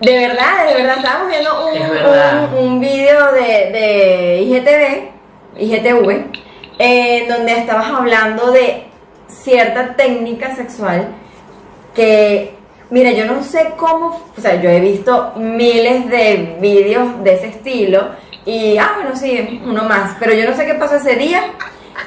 [0.02, 2.50] de verdad, de verdad, estábamos viendo un, Es verdad.
[2.54, 6.26] un, un vídeo de, de IGTV, IGTV,
[6.80, 8.86] en donde estabas hablando de
[9.28, 11.08] cierta técnica sexual
[11.96, 12.56] que,
[12.90, 17.48] mira, yo no sé cómo, o sea, yo he visto miles de vídeos de ese
[17.48, 18.10] estilo
[18.46, 21.44] y, ah, bueno, sí, uno más, pero yo no sé qué pasó ese día,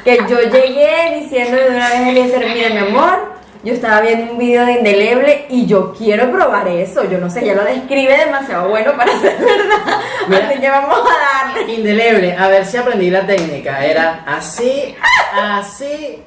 [0.03, 3.34] que yo llegué diciendo de una vez a Eliezer, mira, mi amor,
[3.65, 7.45] yo estaba viendo un video de Indeleble y yo quiero probar eso, yo no sé,
[7.47, 10.49] ya lo describe demasiado bueno para ser verdad, Mira.
[10.49, 11.73] así que vamos a darle.
[11.73, 13.85] Indeleble, a ver si aprendí la técnica.
[13.85, 14.95] Era así,
[15.35, 16.23] así,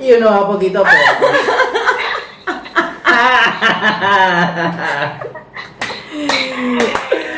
[0.00, 0.94] y uno va poquito a poco.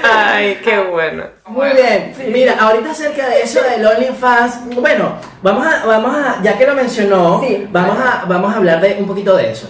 [0.02, 1.24] Ay, qué bueno.
[1.46, 2.12] Muy bien.
[2.32, 6.74] Mira, ahorita acerca de eso del OnlyFans, bueno, vamos a, vamos a, ya que lo
[6.74, 7.66] mencionó, Sí.
[7.70, 9.68] vamos a, vamos a hablar de un poquito de eso.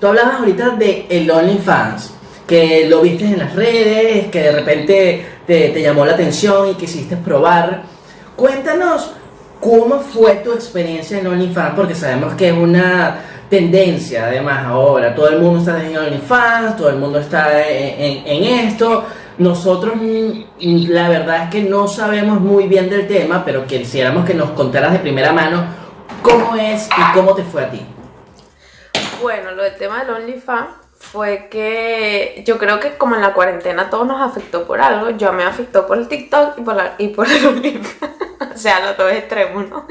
[0.00, 2.14] Tú hablabas ahorita de el OnlyFans,
[2.46, 6.74] que lo viste en las redes, que de repente te, te llamó la atención y
[6.74, 7.82] quisiste probar.
[8.36, 9.12] Cuéntanos
[9.60, 13.16] cómo fue tu experiencia en OnlyFans, porque sabemos que es una
[13.52, 15.14] tendencia además ahora.
[15.14, 19.04] Todo el mundo está en OnlyFans, todo el mundo está en, en- esto.
[19.36, 20.42] Nosotros, mm,
[20.88, 24.92] la verdad es que no sabemos muy bien del tema, pero quisiéramos que nos contaras
[24.92, 25.64] de primera mano
[26.22, 27.82] cómo es y cómo te fue a ti.
[29.20, 30.68] Bueno, lo del tema del OnlyFans
[31.02, 35.32] fue que yo creo que como en la cuarentena todo nos afectó por algo, yo
[35.32, 38.12] me afectó por el TikTok y por, la- y por el OnlyFans.
[38.54, 39.86] o sea, los dos extremos, ¿no?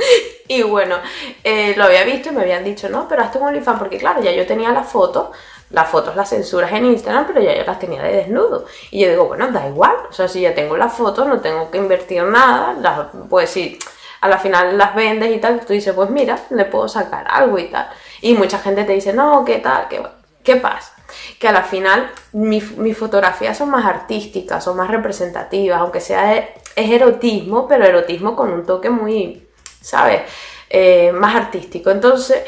[0.47, 0.95] Y bueno,
[1.43, 4.21] eh, lo había visto y me habían dicho, no, pero hazte un OnlyFans, porque claro,
[4.21, 5.31] ya yo tenía la foto,
[5.69, 8.65] las fotos las censuras en Instagram, pero ya yo las tenía de desnudo.
[8.89, 11.69] Y yo digo, bueno, da igual, o sea, si ya tengo las fotos, no tengo
[11.69, 13.77] que invertir nada, pues sí,
[14.21, 17.57] a la final las vendes y tal, tú dices, pues mira, le puedo sacar algo
[17.59, 17.89] y tal.
[18.21, 19.87] Y mucha gente te dice, no, ¿qué tal?
[19.89, 20.01] ¿Qué,
[20.43, 20.93] ¿Qué pasa?
[21.39, 26.35] Que a la final mi- mis fotografías son más artísticas, son más representativas, aunque sea
[26.37, 29.47] es erotismo, pero erotismo con un toque muy,
[29.81, 30.21] ¿sabes?
[30.69, 31.91] Eh, más artístico.
[31.91, 32.43] Entonces,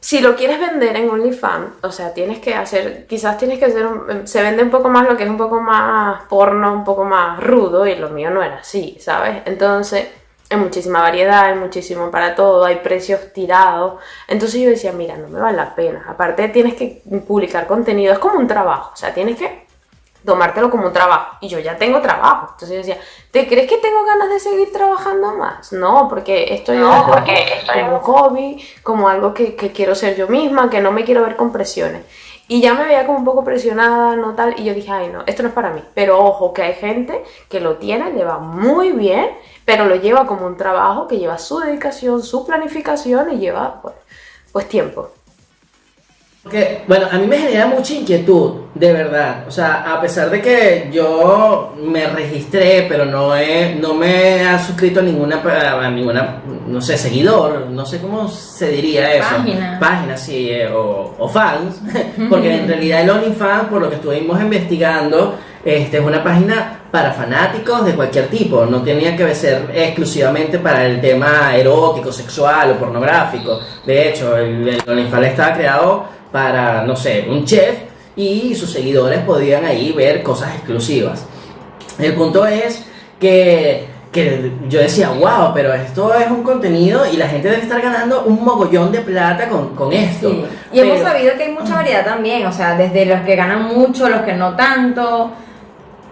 [0.00, 3.86] si lo quieres vender en OnlyFans, o sea, tienes que hacer, quizás tienes que hacer,
[3.86, 7.04] un- se vende un poco más lo que es un poco más porno, un poco
[7.04, 9.42] más rudo, y lo mío no era así, ¿sabes?
[9.44, 10.08] Entonces,
[10.50, 14.00] hay muchísima variedad, hay muchísimo para todo, hay precios tirados.
[14.26, 16.04] Entonces yo decía, mira, no me vale la pena.
[16.08, 19.66] Aparte tienes que publicar contenido, es como un trabajo, o sea, tienes que
[20.24, 21.36] tomártelo como un trabajo.
[21.40, 22.48] Y yo ya tengo trabajo.
[22.52, 22.98] Entonces yo decía,
[23.30, 25.72] ¿te crees que tengo ganas de seguir trabajando más?
[25.72, 27.24] No, porque esto yo lo cojo
[27.72, 31.22] como un hobby, como algo que, que quiero ser yo misma, que no me quiero
[31.22, 32.02] ver con presiones.
[32.48, 35.22] Y ya me veía como un poco presionada, no tal, y yo dije, ay no,
[35.24, 35.84] esto no es para mí.
[35.94, 39.30] Pero ojo, que hay gente que lo tiene, le va muy bien,
[39.64, 43.94] pero lo lleva como un trabajo que lleva su dedicación, su planificación y lleva pues,
[44.52, 45.10] pues tiempo.
[46.42, 49.44] Porque, bueno, a mí me genera mucha inquietud, de verdad.
[49.46, 54.58] O sea, a pesar de que yo me registré, pero no he, no me ha
[54.58, 59.28] suscrito a ninguna, a ninguna, no sé, seguidor, no sé cómo se diría eso.
[59.36, 59.78] Página.
[59.78, 61.78] Página, sí, eh, o, o fans.
[62.30, 67.12] Porque en realidad el OnlyFans, por lo que estuvimos investigando, este, es una página para
[67.12, 68.64] fanáticos de cualquier tipo.
[68.66, 73.60] No tenía que ser exclusivamente para el tema erótico, sexual o pornográfico.
[73.84, 77.76] De hecho, el, el OnlyFans estaba creado para, no sé, un chef
[78.16, 81.26] y sus seguidores podían ahí ver cosas exclusivas.
[81.98, 82.84] El punto es
[83.18, 87.80] que, que yo decía, wow, pero esto es un contenido y la gente debe estar
[87.80, 90.30] ganando un mogollón de plata con, con esto.
[90.30, 90.44] Sí.
[90.72, 94.08] Y hemos sabido que hay mucha variedad también, o sea, desde los que ganan mucho,
[94.08, 95.32] los que no tanto.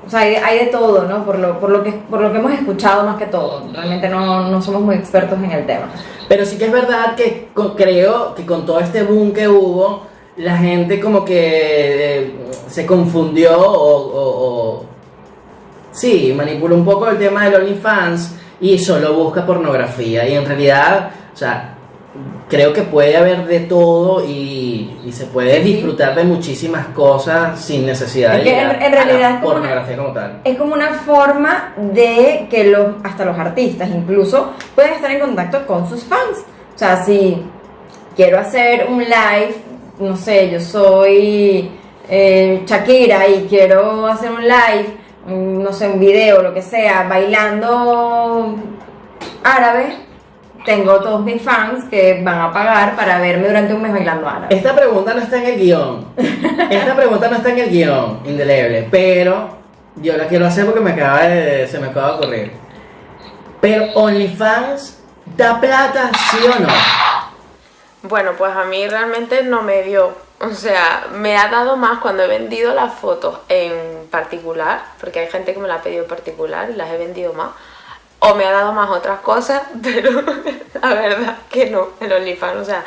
[0.09, 1.23] O sea, hay, de todo, ¿no?
[1.25, 3.63] Por lo, por, lo que, por lo que hemos escuchado más que todo.
[3.73, 5.91] Realmente no, no somos muy expertos en el tema.
[6.29, 10.03] Pero sí que es verdad que creo que con todo este boom que hubo,
[10.39, 11.35] la gente como que
[12.25, 12.35] eh,
[12.69, 14.85] se confundió o-
[15.93, 20.27] sí, manipuló un poco el tema del OnlyFans y solo busca pornografía.
[20.29, 21.77] Y en realidad, o sea,
[22.49, 25.73] creo que puede haber de todo y, y se puede Sí, sí.
[25.75, 29.61] disfrutar de muchísimas cosas sin necesidad Es de que en- a la realidad como una-
[29.61, 30.41] pornografía como tal.
[30.45, 35.67] Es como una forma de que los, hasta los artistas incluso pueden estar en contacto
[35.67, 36.39] con sus fans.
[36.75, 37.43] O sea, si
[38.17, 39.55] quiero hacer un live,
[39.99, 41.71] no sé, yo soy
[42.09, 44.87] eh, Shakira y quiero hacer un live,
[45.27, 48.55] mm, no sé, un video, lo que sea, bailando
[49.45, 49.93] árabe,
[50.65, 54.55] tengo todos mis fans que van a pagar para verme durante un mes bailando árabe.
[54.55, 56.07] Esta pregunta no está en el guion.
[56.71, 59.59] Esta pregunta no está en el guion, indeleble, pero
[59.97, 62.53] yo la quiero hacer porque me acaba de, se me acaba de ocurrir.
[63.61, 64.99] Pero OnlyFans
[65.37, 66.69] da plata, sí o no?
[68.03, 70.13] Bueno, pues a mí realmente no me dio.
[70.41, 75.27] O sea, me ha dado más cuando he vendido las fotos en particular, porque hay
[75.27, 77.51] gente que me la ha pedido en particular y las he vendido más.
[78.21, 80.11] O me ha dado más otras cosas, pero
[80.83, 82.85] la verdad que no, el OnlyFans, o sea,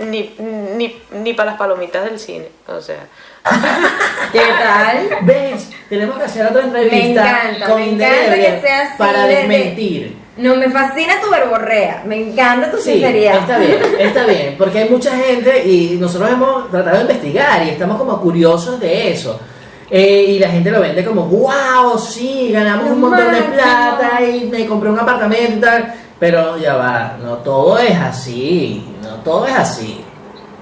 [0.00, 3.06] ni, ni, ni para las palomitas del cine, o sea.
[4.32, 5.08] ¿Qué tal?
[5.22, 5.70] ¿Ves?
[5.88, 9.22] Tenemos que hacer otra entrevista Me encanta, con me encanta Indeleble que sea así para
[9.26, 10.16] de- de- desmentir.
[10.36, 13.36] No, me fascina tu verborrea, me encanta tu Sí, sinceridad.
[13.36, 17.70] está bien, está bien, porque hay mucha gente y nosotros hemos tratado de investigar y
[17.70, 19.38] estamos como curiosos de eso.
[19.90, 23.54] Eh, y la gente lo vende como, wow, sí, ganamos un montón de máximo".
[23.54, 25.94] plata y me compré un apartamento y tal.
[26.18, 30.00] Pero ya va, no todo es así, no todo es así.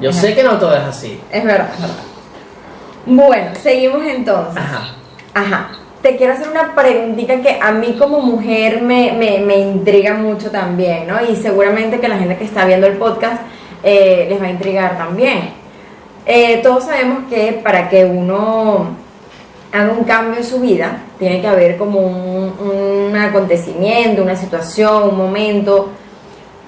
[0.01, 0.21] Yo Ajá.
[0.21, 1.21] sé que no todo es así.
[1.31, 1.95] Es verdad, es verdad.
[3.07, 4.57] Bueno, seguimos entonces.
[4.63, 4.95] Ajá.
[5.35, 5.71] Ajá.
[6.03, 10.51] Te quiero hacer una preguntita que a mí como mujer me, me, me intriga mucho
[10.51, 11.15] también, ¿no?
[11.31, 13.43] Y seguramente que la gente que está viendo el podcast
[13.85, 15.51] eh, les va a intrigar también.
[16.27, 18.97] Eh, todos sabemos que para que uno
[19.73, 25.17] haga un cambio en su vida, tiene que haber como un, acontecimiento, una situación, un
[25.17, 25.89] momento.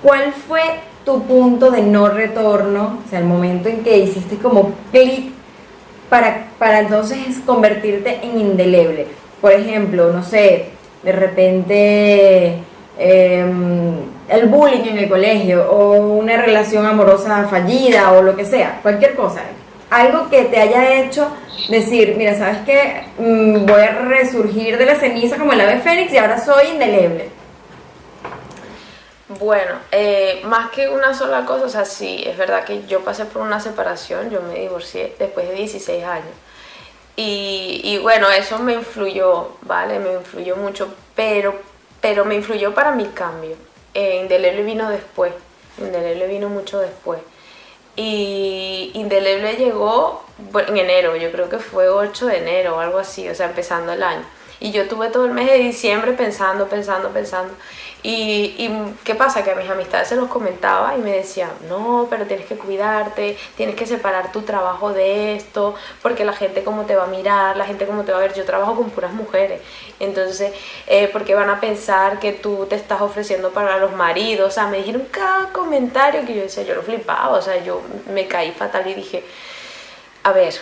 [0.02, 0.60] ¿Cuál fue
[1.04, 2.98] tu punto de no retorno?
[3.04, 5.32] O sea, el momento en que hiciste como clic
[6.08, 9.06] para, para entonces convertirte en indeleble.
[9.40, 10.70] Por ejemplo, no sé,
[11.02, 12.58] de repente
[12.98, 13.94] em,
[14.28, 19.14] el bullying en el colegio o una relación amorosa fallida o lo que sea, cualquier
[19.14, 19.42] cosa.
[19.94, 21.30] Algo que te haya hecho
[21.68, 23.06] decir, mira, ¿sabes qué?
[23.16, 27.30] Mm, voy a resurgir de la ceniza como el ave fénix y ahora soy indeleble.
[29.38, 33.24] Bueno, eh, más que una sola cosa, o sea, sí, es verdad que yo pasé
[33.24, 36.34] por una separación, yo me divorcié después de 16 años.
[37.14, 40.00] Y, bueno, eso me influyó, ¿vale?
[40.00, 41.54] Me influyó mucho, pero,
[42.00, 43.54] pero me influyó para mi cambio.
[43.94, 45.32] Eh, Indeleble vino después,
[45.78, 47.20] Indeleble vino mucho después.
[47.96, 50.24] Y Indeleble llegó
[50.66, 53.92] en enero, yo creo que fue 8 de enero o algo así, o sea, empezando
[53.92, 54.24] el año.
[54.60, 57.54] Y yo tuve todo el mes de diciembre pensando, pensando, pensando.
[58.06, 58.70] Y,
[59.02, 62.44] qué pasa, que a mis amistades se los comentaba y me decían, no, pero tienes
[62.44, 67.04] que cuidarte, tienes que separar tu trabajo de esto, porque la gente cómo te va
[67.04, 68.34] a mirar, la gente cómo te va a ver.
[68.34, 69.62] Yo trabajo con puras mujeres,
[70.00, 70.52] entonces,
[70.86, 74.48] eh, porque van a pensar que tú te estás ofreciendo para los maridos.
[74.48, 77.80] O sea, me dijeron cada comentario que yo decía, yo lo flipaba, o sea, yo
[78.12, 79.24] me caí fatal y dije,
[80.24, 80.54] a ver,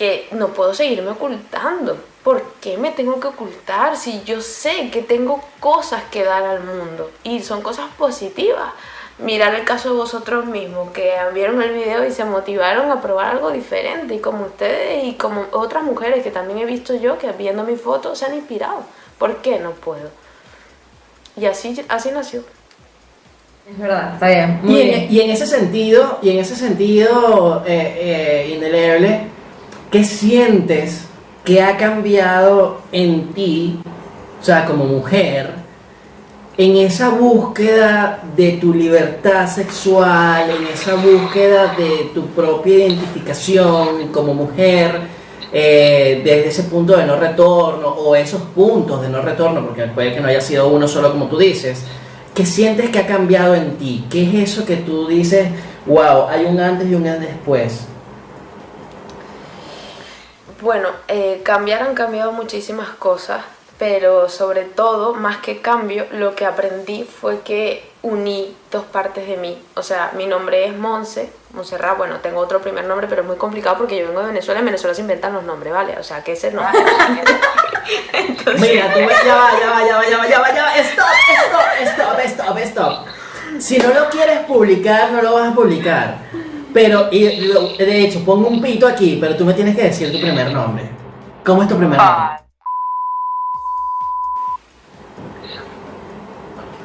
[0.00, 1.98] que no puedo seguirme ocultando.
[2.24, 6.64] ¿Por qué me tengo que ocultar si yo sé que tengo cosas que dar al
[6.64, 7.10] mundo?
[7.22, 8.72] Y son cosas positivas.
[9.18, 13.32] Mirar el caso de vosotros mismos, que vieron el video y se motivaron a probar
[13.32, 14.14] algo diferente.
[14.14, 17.78] Y como ustedes y como otras mujeres que también he visto yo, que viendo mis
[17.78, 18.82] fotos se han inspirado.
[19.18, 20.08] ¿Por qué no puedo?
[21.36, 22.42] Y así, así nació.
[23.70, 24.62] Es verdad, está bien.
[24.66, 29.39] Y en, y en ese sentido, y en ese sentido, eh, eh, indeleble,
[29.90, 31.06] ¿qué sientes
[31.44, 33.80] que ha cambiado en ti,
[34.40, 35.50] o sea, como mujer,
[36.56, 44.34] en esa búsqueda de tu libertad sexual, en esa búsqueda de tu propia identificación como
[44.34, 45.00] mujer,
[45.52, 50.14] eh, desde ese punto de no retorno o esos puntos de no retorno, porque puede
[50.14, 51.82] que no haya sido uno solo como tú dices,
[52.34, 54.04] ¿qué sientes que ha cambiado en ti?
[54.10, 55.48] ¿Qué es eso que tú dices,
[55.86, 57.89] wow, hay un antes y un después?
[60.60, 63.42] Bueno, eh, cambiar han cambiado muchísimas cosas,
[63.78, 69.38] pero sobre todo, más que cambio, lo que aprendí fue que uní dos partes de
[69.38, 69.58] mí.
[69.74, 73.36] O sea, mi nombre es Monse, Monserrat, bueno, tengo otro primer nombre, pero es muy
[73.36, 75.98] complicado porque yo vengo de Venezuela y en Venezuela se inventan los nombres, ¿vale?
[75.98, 76.62] O sea, que ese no.
[78.12, 78.60] Entonces...
[78.60, 81.06] Mira, tú ya va, ya va, ya va, ya va, ya va, ya va, stop,
[81.46, 83.06] stop, stop, stop, stop.
[83.58, 86.18] Si no lo quieres publicar, no lo vas a publicar.
[86.72, 90.20] Pero, y, de hecho, pongo un pito aquí, pero tú me tienes que decir tu
[90.20, 90.88] primer nombre.
[91.44, 92.36] ¿Cómo es tu primer nombre?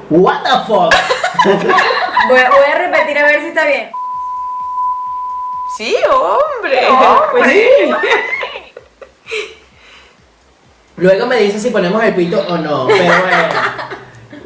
[0.09, 0.93] What the fuck?
[2.29, 3.89] voy, a, voy, a repetir a ver si está bien.
[5.77, 6.87] Sí, hombre.
[7.31, 7.65] pues sí.
[10.97, 13.53] Luego me dices si ponemos el pito o no, pero bueno.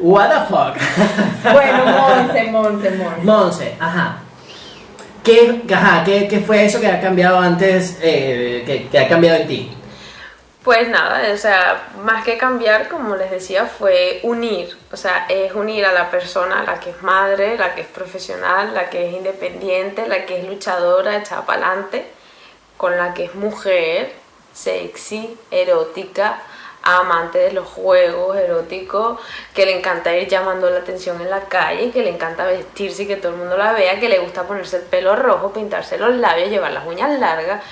[0.00, 1.52] What the fuck?
[1.52, 3.22] bueno, Monse, Monse, Monse.
[3.22, 4.16] Monse, ajá.
[5.22, 9.48] ¿Qué, ajá, ¿qué, qué fue eso que ha cambiado antes, eh, que, ha cambiado en
[9.48, 9.76] ti?
[10.62, 14.76] Pues nada, o sea, más que cambiar, como les decía, fue unir.
[14.92, 18.74] O sea, es unir a la persona, la que es madre, la que es profesional,
[18.74, 22.06] la que es independiente, la que es luchadora, echada para adelante,
[22.76, 24.12] con la que es mujer,
[24.52, 26.42] sexy, erótica,
[26.82, 29.18] amante de los juegos eróticos,
[29.54, 33.06] que le encanta ir llamando la atención en la calle, que le encanta vestirse y
[33.06, 36.14] que todo el mundo la vea, que le gusta ponerse el pelo rojo, pintarse los
[36.14, 37.62] labios, llevar las uñas largas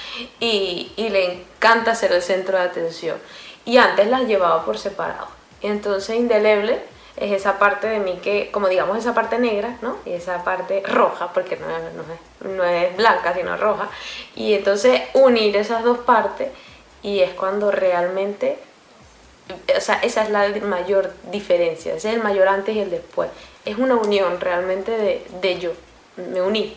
[0.40, 3.16] y, y le encanta ser el centro de atención.
[3.64, 5.28] Y antes las llevaba por separado.
[5.60, 6.78] Entonces, indeleble
[7.16, 9.96] es esa parte de mí que, como digamos, esa parte negra, ¿no?
[10.06, 11.66] Y esa parte roja, porque no
[12.48, 13.88] no es blanca, sino roja.
[14.36, 16.48] Y entonces unir esas dos partes
[17.02, 18.58] y es cuando realmente
[19.76, 23.30] o sea, esa es la mayor diferencia, ese es el mayor antes y el después.
[23.64, 25.72] Es una unión realmente de, de yo,
[26.32, 26.76] me uní.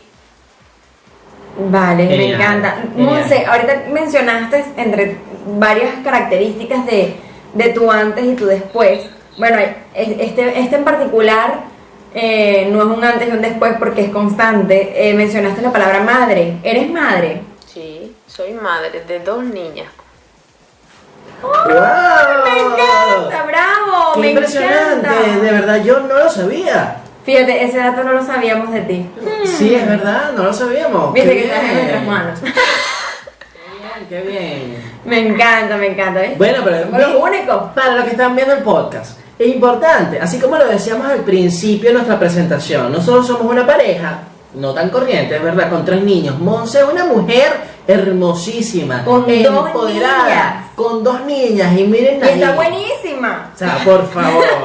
[1.57, 2.83] Vale, me encanta.
[2.95, 5.17] Monse, ahorita mencionaste entre
[5.57, 7.15] varias características de,
[7.53, 9.09] de, tu antes y tu después.
[9.37, 9.57] Bueno,
[9.93, 11.63] este, este en particular
[12.13, 15.09] eh, no es un antes y un después porque es constante.
[15.09, 16.57] Eh, mencionaste la palabra madre.
[16.63, 17.41] ¿Eres madre?
[17.67, 19.87] Sí, soy madre de dos niñas.
[21.41, 22.43] ¡Wow!
[22.45, 23.43] ¡Me encanta!
[23.45, 24.13] ¡Bravo!
[24.15, 25.07] ¡Qué me impresionante!
[25.07, 25.41] Encanta.
[25.41, 26.97] De verdad, yo no lo sabía.
[27.23, 29.09] Fíjate, ese dato no lo sabíamos de ti.
[29.45, 31.13] Sí, es verdad, no lo sabíamos.
[31.13, 31.77] Viste Qué que estás en bien.
[31.77, 32.39] nuestras manos.
[34.09, 34.91] Qué bien.
[35.05, 36.21] Me encanta, me encanta.
[36.37, 37.61] Bueno, pero Somos los únicos.
[37.75, 41.89] Para los que están viendo el podcast, es importante, así como lo decíamos al principio
[41.89, 44.19] de nuestra presentación, nosotros somos una pareja,
[44.55, 46.37] no tan corriente, es verdad, con tres niños.
[46.39, 47.53] Monse es una mujer
[47.87, 50.65] hermosísima, Con dos empoderada, niñas.
[50.75, 52.55] con dos niñas, y miren Y está ahí.
[52.55, 53.51] buenísima.
[53.53, 54.45] O sea, por favor.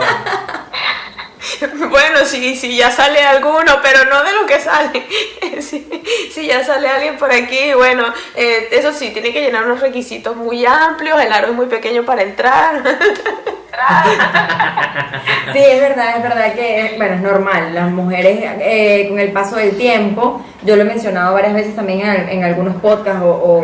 [1.88, 5.06] Bueno, si, si ya sale alguno, pero no de lo que sale.
[5.62, 5.88] si,
[6.35, 8.04] si ya sale alguien por aquí, bueno,
[8.35, 12.04] eh, eso sí, tiene que llenar unos requisitos muy amplios, el aro es muy pequeño
[12.04, 12.83] para entrar.
[15.52, 17.74] Sí, es verdad, es verdad que, bueno, es normal.
[17.74, 22.00] Las mujeres, eh, con el paso del tiempo, yo lo he mencionado varias veces también
[22.00, 23.62] en, en algunos podcasts o,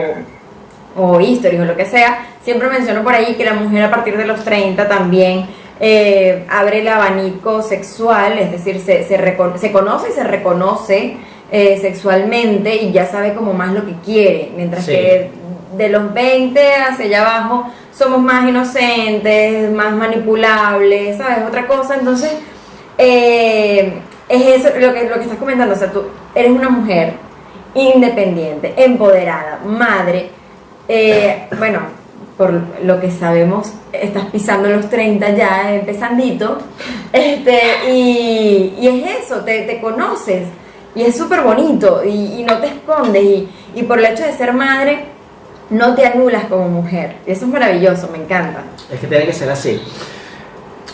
[0.96, 3.90] o, o histories o lo que sea, siempre menciono por ahí que la mujer a
[3.90, 5.46] partir de los 30 también
[5.80, 9.18] eh, abre el abanico sexual, es decir, se, se,
[9.58, 11.16] se conoce y se reconoce
[11.50, 14.92] eh, sexualmente y ya sabe como más lo que quiere, mientras Sí.
[14.92, 15.30] que
[15.76, 21.46] de los 20 hacia allá abajo somos más inocentes, más manipulables, ¿sabes?
[21.46, 22.32] Otra cosa, entonces
[22.98, 23.92] eh,
[24.28, 27.14] es eso lo que, lo que estás comentando, o sea, tú eres una mujer
[27.74, 30.30] independiente, empoderada, madre,
[30.88, 31.80] eh, bueno,
[32.36, 36.58] por lo que sabemos, estás pisando los 30 ya, empezandito,
[37.12, 40.48] este, y, y es eso, te, te conoces,
[40.94, 44.32] y es súper bonito, y, y no te escondes, y, y por el hecho de
[44.32, 45.11] ser madre,
[45.72, 48.62] no te anulas como mujer, eso es maravilloso, me encanta.
[48.92, 49.82] Es que tiene que ser así.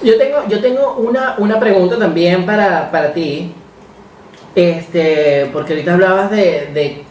[0.03, 3.53] Yo tengo, yo tengo una, una pregunta también para, para ti.
[4.55, 7.05] Este, porque ahorita hablabas de, de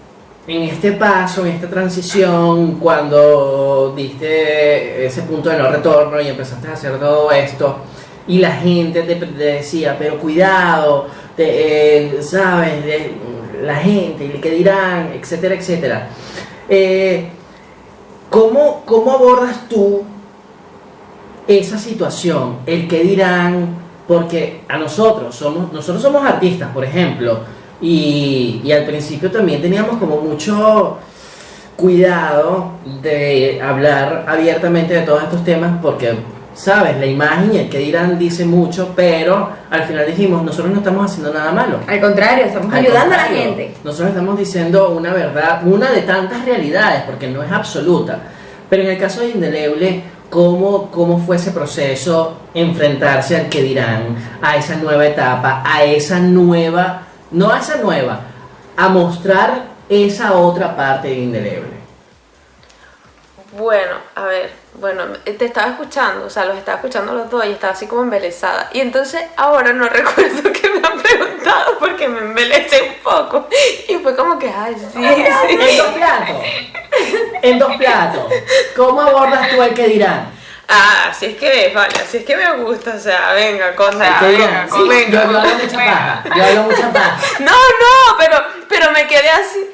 [0.47, 6.67] en este paso, en esta transición, cuando diste ese punto de no retorno y empezaste
[6.69, 7.79] a hacer todo esto,
[8.27, 13.11] y la gente te, te decía, pero cuidado, te, eh, sabes, de,
[13.61, 16.07] la gente, y que dirán, etcétera, etcétera.
[16.69, 17.29] Eh,
[18.29, 20.03] ¿cómo, ¿Cómo abordas tú
[21.47, 23.75] esa situación, el que dirán,
[24.07, 27.39] porque a nosotros somos, nosotros somos artistas, por ejemplo,
[27.81, 30.97] y, y al principio también teníamos como mucho
[31.77, 32.71] cuidado
[33.03, 36.15] de hablar abiertamente de todos estos temas porque,
[36.57, 40.79] sabes, la imagen y el que dirán dice mucho, pero al final dijimos, nosotros no
[40.79, 41.79] estamos haciendo nada malo.
[41.87, 43.75] Al contrario, estamos Al ayudando a la gente.
[43.83, 48.19] Nosotros estamos diciendo una verdad, una de tantas realidades, porque no es absoluta.
[48.69, 54.15] Pero en el caso de Indeleble, ¿cómo, cómo fue ese proceso enfrentarse al que dirán,
[54.41, 58.21] a esa nueva etapa, a esa nueva, no a esa nueva,
[58.75, 61.76] a mostrar esa otra parte de Indeleble?
[63.57, 67.53] Bueno, a ver, bueno, te estaba escuchando, o sea, los estaba escuchando los dos y
[67.53, 68.69] estaba así como embelesada.
[68.71, 73.47] Y entonces ahora no recuerdo que me han preguntado porque me embelecé un poco.
[73.87, 75.77] Y fue como que, ay, sí, En sí.
[75.77, 76.35] dos platos,
[77.41, 78.31] en dos platos,
[78.75, 80.37] ¿cómo abordas tú al que dirán?
[80.67, 84.27] Ah, así es que, vale, así es que me gusta, o sea, venga, Al que
[84.37, 85.23] dirán, sí, venga.
[85.23, 87.17] yo, yo hablo mucha paja, yo hablo mucha paja.
[87.39, 88.37] No, no, pero,
[88.69, 89.66] pero me quedé así,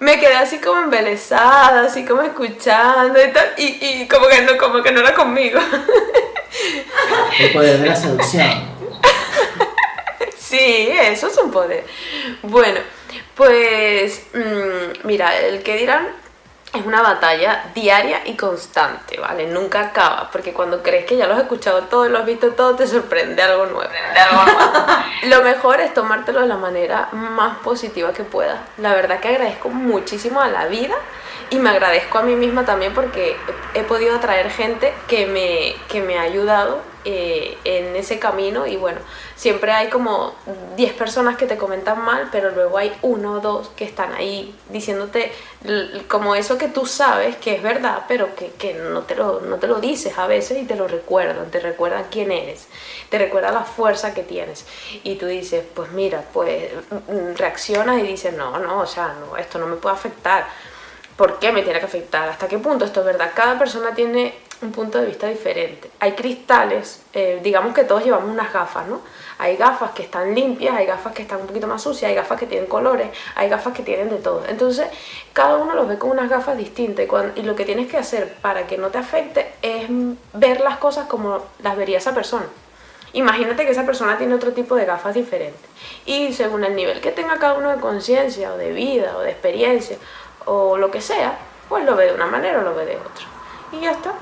[0.00, 4.56] me quedé así como embelesada, así como escuchando y tal, y, y como que no,
[4.56, 5.60] como que no era conmigo.
[7.38, 8.80] El poder de la seducción.
[10.36, 11.84] Sí, eso es un poder.
[12.42, 12.80] Bueno,
[13.36, 16.08] pues mm, mira, el que dirán
[16.72, 19.46] es una batalla diaria y constante, ¿vale?
[19.48, 22.52] Nunca acaba, porque cuando crees que ya lo has escuchado todo y lo has visto
[22.52, 23.90] todo, te sorprende algo nuevo.
[25.24, 28.60] lo mejor es tomártelo de la manera más positiva que puedas.
[28.78, 30.94] La verdad que agradezco muchísimo a la vida
[31.50, 33.36] y me agradezco a mí misma también porque
[33.74, 38.76] he podido atraer gente que me, que me ha ayudado eh, en ese camino y
[38.76, 39.00] bueno,
[39.34, 40.34] siempre hay como
[40.76, 44.54] 10 personas que te comentan mal, pero luego hay uno o dos que están ahí
[44.68, 45.32] diciéndote
[46.08, 49.66] como eso que tú sabes que es verdad, pero que, no, te lo, no te
[49.66, 52.68] lo dices a veces y te lo recuerdan, te recuerdan quién eres,
[53.08, 54.66] te recuerdan la fuerza que tienes
[55.02, 59.14] y tú dices, pues mira, pues mm, mm, reaccionas y dices, no, no, o sea,
[59.14, 60.46] no, esto no me puede afectar.
[61.16, 62.28] ¿Por qué me tiene que afectar?
[62.28, 63.32] ¿Hasta qué punto esto es verdad?
[63.34, 65.90] Cada persona tiene un punto de vista diferente.
[66.00, 69.00] Hay cristales, eh, digamos que todos llevamos unas gafas, ¿no?
[69.38, 72.38] Hay gafas que están limpias, hay gafas que están un poquito más sucias, hay gafas
[72.38, 74.42] que tienen colores, hay gafas que tienen de todo.
[74.48, 74.86] Entonces,
[75.32, 77.96] cada uno los ve con unas gafas distintas y, cuan- y lo que tienes que
[77.96, 79.86] hacer para que no te afecte es
[80.34, 82.44] ver las cosas como las vería esa persona.
[83.14, 85.68] Imagínate que esa persona tiene otro tipo de gafas diferentes.
[86.04, 89.30] Y según el nivel que tenga cada uno de conciencia, o de vida, o de
[89.30, 89.96] experiencia,
[90.44, 91.38] o lo que sea,
[91.68, 93.24] pues lo ve de una manera o lo ve de otra.
[93.72, 94.12] Y ya está.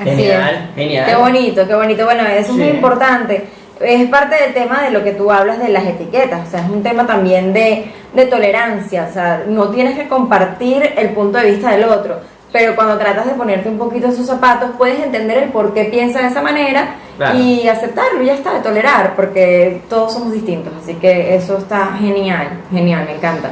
[0.00, 0.74] Así Genial, es.
[0.74, 1.06] genial.
[1.06, 2.04] Qué bonito, qué bonito.
[2.04, 3.44] Bueno, eso es muy importante.
[3.80, 6.46] Es parte del tema de lo que tú hablas de las etiquetas.
[6.46, 9.06] O sea, es un tema también de, de tolerancia.
[9.08, 12.20] O sea, no tienes que compartir el punto de vista del otro.
[12.52, 15.84] Pero cuando tratas de ponerte un poquito en sus zapatos, puedes entender el por qué
[15.86, 17.38] piensa de esa manera Claro.
[17.38, 20.72] y aceptarlo, y ya está, de tolerar, porque todos somos distintos.
[20.82, 23.50] Así que eso está genial, genial, me encanta.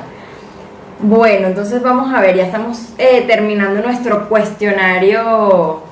[1.01, 5.82] Bueno, entonces vamos a ver, ya estamos eh, terminando nuestro cuestionario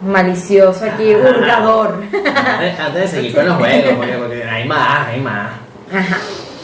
[0.00, 2.02] malicioso aquí, hurgador.
[2.12, 5.50] Antes, antes de seguir con los juegos, porque, porque hay más, hay más.
[5.92, 6.18] Ajá.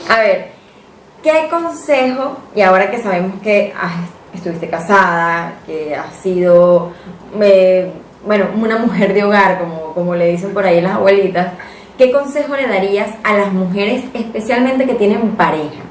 [0.08, 0.50] A ver,
[1.22, 3.72] ¿qué consejo, y ahora que sabemos que
[4.34, 6.92] estuviste casada, que has sido,
[7.40, 7.90] eh,
[8.26, 11.52] bueno, una mujer de hogar, como, como le dicen por ahí las abuelitas,
[11.96, 15.83] ¿qué consejo le darías a las mujeres, especialmente que tienen pareja?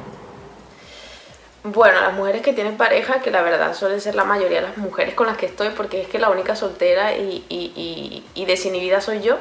[1.63, 4.77] Bueno, las mujeres que tienen pareja, que la verdad suelen ser la mayoría de las
[4.77, 8.45] mujeres con las que estoy, porque es que la única soltera y, y, y, y
[8.45, 9.37] desinhibida soy yo.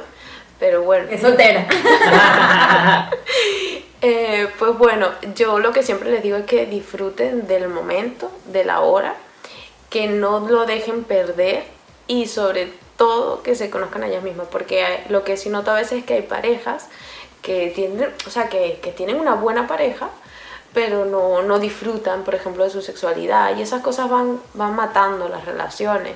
[0.61, 1.67] Pero bueno, Es soltera.
[4.05, 8.65] Eh, pues bueno, yo lo que siempre les digo es que disfruten del momento, de
[8.65, 9.15] la hora,
[9.91, 11.63] que no lo dejen perder
[12.09, 15.71] y sobre todo que se conozcan a ellas mismas, porque hay- lo que sí noto
[15.71, 16.89] a veces es que hay parejas
[17.43, 20.11] que tienen, o sea, que, que tienen una buena pareja,
[20.75, 25.29] pero no, no disfrutan, por ejemplo, de su sexualidad y esas cosas van, van matando
[25.29, 26.15] las relaciones,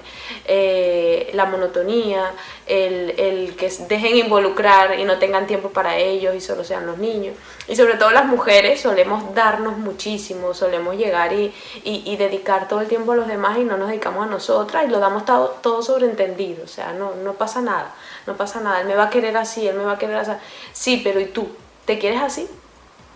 [0.49, 2.33] Eh, la monotonía,
[2.67, 6.99] el, el que dejen involucrar y no tengan tiempo para ellos y solo sean los
[6.99, 7.35] niños.
[7.69, 11.53] Y sobre todo las mujeres solemos darnos muchísimo, solemos llegar y,
[11.85, 14.85] y- y dedicar todo el tiempo a los demás y no nos dedicamos a nosotras
[14.87, 17.93] y lo damos todo, todo sobreentendido, o sea, no, no pasa nada,
[18.27, 20.33] no pasa nada, él me va a querer así, él me va a querer así.
[20.73, 21.49] Sí, pero ¿y tú?
[21.85, 22.49] ¿Te quieres así?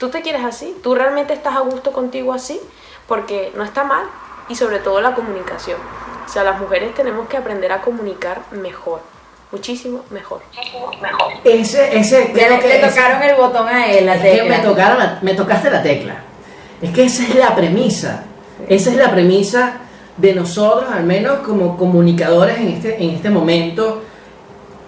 [0.01, 0.75] ¿Tú te quieres así?
[0.83, 2.59] ¿Tú realmente estás a gusto contigo así?
[3.07, 4.05] Porque no está mal.
[4.49, 5.79] Y sobre todo la comunicación.
[6.27, 9.01] O sea, las mujeres tenemos que aprender a comunicar mejor.
[9.53, 10.41] Muchísimo mejor.
[11.45, 14.31] Ese, ese, creo le, que le es- tocaron el botón a él, la Es que
[14.39, 14.57] tecla.
[14.59, 16.15] me, tocaron la- me tocaste la tecla.
[16.81, 18.25] Es que esa es la premisa.
[18.69, 19.75] Esa es la premisa
[20.17, 24.03] de nosotros, al menos como comunicadores en este, en este momento.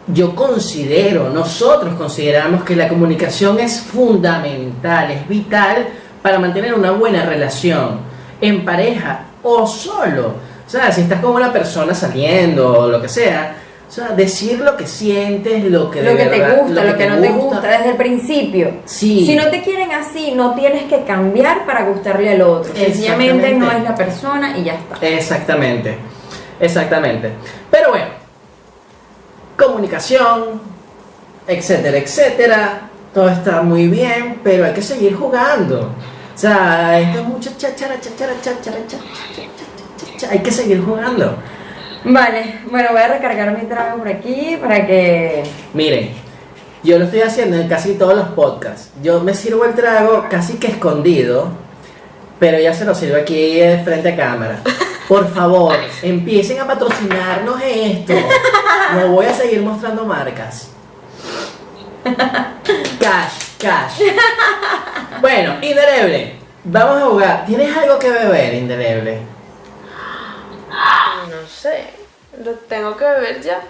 [0.09, 5.86] Yo considero, nosotros consideramos que la comunicación es fundamental, es vital
[6.20, 8.00] para mantener una buena relación
[8.40, 10.34] en pareja o solo.
[10.66, 13.57] O sea, si estás con una persona saliendo o lo que sea,
[13.88, 17.07] o sea, decir lo que sientes, lo que, de que te verdad- gusta, lo que,
[17.09, 18.70] no te gusta desde el principio.
[18.86, 19.26] Sí.
[19.26, 22.72] Si no te quieren así, no tienes que cambiar para gustarle al otro.
[22.74, 23.59] Sencillamente Exactamente.
[23.66, 24.96] no es la persona y ya está.
[25.07, 25.96] Exactamente,
[26.59, 27.30] exactamente.
[27.70, 28.07] Pero bueno,
[29.66, 30.60] comunicación,
[31.46, 32.80] etcétera, etcétera,
[33.14, 35.90] todo está muy bien, pero hay que seguir jugando.
[36.34, 38.78] O sea, esto es mucho chachara, chachara, chachara,
[40.30, 41.36] hay que seguir jugando.
[42.04, 45.44] Vale, bueno, voy a recargar mi trago por aquí para que...
[45.72, 46.10] Miren,
[46.82, 48.90] yo lo estoy haciendo en casi todos los podcasts.
[49.02, 51.48] Yo me sirvo el trago casi que escondido,
[52.40, 54.62] pero ya se lo sirvo aquí de frente a cámara.
[55.09, 58.14] Por favor, empiecen a patrocinarnos esto.
[58.94, 60.68] No voy a seguir mostrando marcas.
[63.00, 64.03] Cash, cash.
[65.20, 67.44] Bueno, Indeleble, vamos a jugar.
[67.46, 69.20] ¿Tienes algo que beber, Indeleble?
[70.70, 71.90] No sé.
[72.44, 73.61] Lo tengo que beber ya.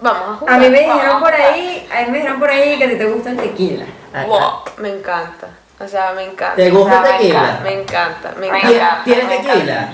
[0.00, 0.54] Vamos a jugar.
[0.54, 2.96] A mí me dijeron por ahí, a mí me dijeron por ahí que a ti
[2.96, 3.84] te gusta el tequila.
[4.12, 5.48] Ah, Wow, me encanta.
[5.80, 6.56] O sea, me encanta.
[6.56, 7.60] ¿Te gusta O sea, el tequila?
[7.62, 9.00] Me encanta, me ¿Tien- encanta.
[9.04, 9.52] ¿Tienes me encanta.
[9.54, 9.92] tequila?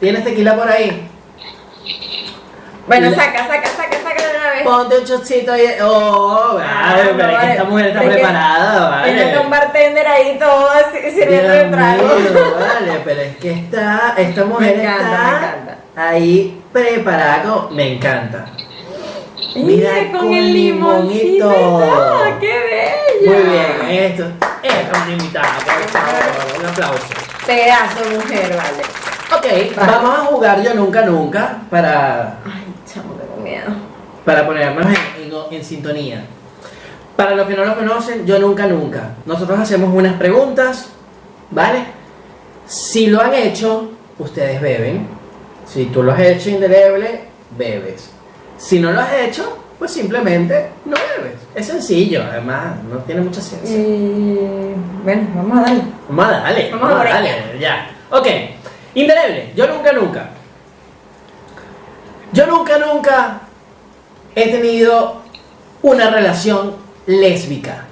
[0.00, 1.08] ¿Tienes tequila por ahí?
[2.86, 4.62] Bueno, La- saca, saca, saca, saca de una vez.
[4.62, 5.64] Ponte un shotcito ahí.
[5.82, 7.50] Oh, vale, Ah, pero no, es que vale.
[7.52, 9.64] esta mujer está Es preparada, Tienes un vale.
[9.66, 12.04] bartender ahí todo sirviendo el trago.
[12.04, 15.78] vale, pero es que está, esta mujer encanta, está me encanta.
[15.96, 17.68] ahí preparada.
[17.70, 18.46] Me encanta.
[19.56, 22.38] Mira, con, el limoncito todo.
[22.40, 23.32] ¡Qué bella!
[23.32, 24.24] Muy bien, esto,
[24.62, 27.04] esto es una invitada, por favor, un aplauso.
[27.46, 28.82] Pedazo de mujer, vale.
[29.34, 29.46] Ok,
[29.76, 29.92] Vale.
[29.92, 33.66] vamos a jugar Yo Nunca Nunca para Ay, chamo, tengo miedo.
[34.24, 36.24] para ponernos en, en- en sintonía.
[37.16, 39.14] Para los que no lo conocen, yo nunca, nunca.
[39.24, 40.90] Nosotros hacemos unas preguntas,
[41.50, 41.84] ¿vale?
[42.66, 45.06] Si lo han hecho, ustedes beben.
[45.66, 47.22] Si tú lo has hecho indeleble,
[47.56, 48.10] bebes.
[48.58, 51.36] Si no lo has hecho, pues simplemente no bebes.
[51.54, 53.76] Es sencillo, además, no tiene mucha ciencia.
[53.76, 55.82] Y bueno, vamos a darle.
[56.08, 57.90] Vamos a darle, Vamos a darle, ya.
[58.10, 58.26] Ok,
[58.96, 60.30] indeleble, yo nunca, nunca.
[62.32, 63.40] Yo nunca, nunca
[64.34, 65.22] he tenido
[65.82, 66.76] una relación
[67.06, 67.84] lésbica.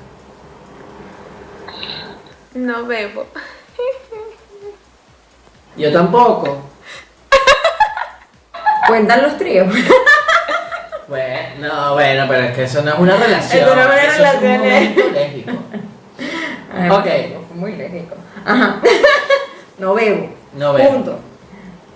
[2.54, 3.26] No bebo.
[5.76, 6.62] Yo tampoco.
[8.88, 9.72] Cuentan los tríos.
[11.06, 13.62] Bueno, no, bueno, pero es que eso no es una relación.
[13.62, 15.52] Eso no es una relación, Es un momento lésbico.
[16.96, 17.06] Ok.
[17.54, 18.16] Muy lógico.
[18.44, 18.80] Ajá.
[19.78, 20.30] No bebo.
[20.54, 20.90] No bebo.
[20.90, 21.18] Punto.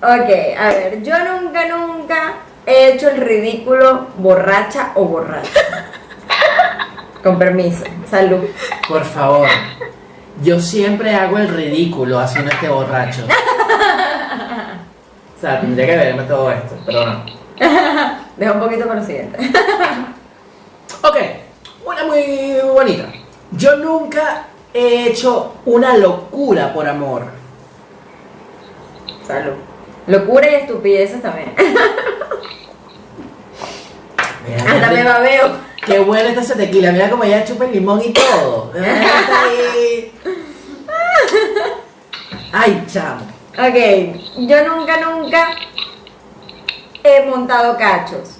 [0.00, 2.34] Ok, a ver, yo nunca, nunca
[2.66, 5.50] he hecho el ridículo borracha o borracha.
[7.22, 7.84] Con permiso.
[8.09, 8.44] Salud.
[8.88, 9.48] Por favor.
[10.42, 13.26] Yo siempre hago el ridículo haciendo este borracho.
[15.36, 17.24] O sea, tendría que verme todo esto, pero no.
[18.36, 19.38] Deja un poquito para lo siguiente.
[21.00, 21.16] Ok,
[21.86, 23.04] una muy bonita.
[23.52, 27.38] Yo nunca he hecho una locura por amor.
[29.29, 29.55] Salud.
[30.07, 31.55] Locura y estupideces también.
[34.49, 35.68] Mira, Hasta me babeo.
[35.85, 38.72] Qué bueno está ese tequila, mira como ella chupa el limón y todo.
[42.53, 43.20] Ay, chamo.
[43.59, 43.74] Ok,
[44.39, 45.51] yo nunca, nunca
[47.05, 48.39] he montado cachos.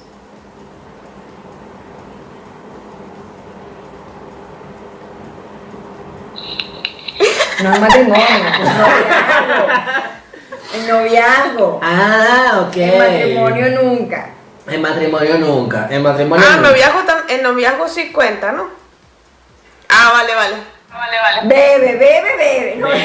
[7.63, 10.18] No es matrimonio, es
[10.75, 11.81] El noviazgo.
[11.83, 12.77] Ah, ok.
[12.77, 14.31] El matrimonio nunca.
[14.67, 15.89] En matrimonio nunca.
[15.91, 16.69] En matrimonio Ah, nunca.
[16.69, 18.69] noviazgo, el noviazgo sí cuenta, ¿no?
[19.89, 20.57] Ah, vale, vale.
[20.93, 21.49] Vale, vale.
[21.49, 22.77] Bebe, bebe, bebe.
[22.77, 23.05] No, Bebe,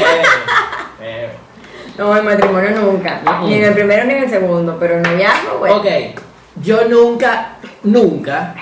[0.99, 1.30] bebe.
[1.97, 3.22] no el matrimonio nunca.
[3.43, 4.78] Ni en el primero ni en el segundo.
[4.80, 5.78] Pero el noviazgo, bueno.
[5.78, 5.86] Ok,
[6.55, 8.55] yo nunca, nunca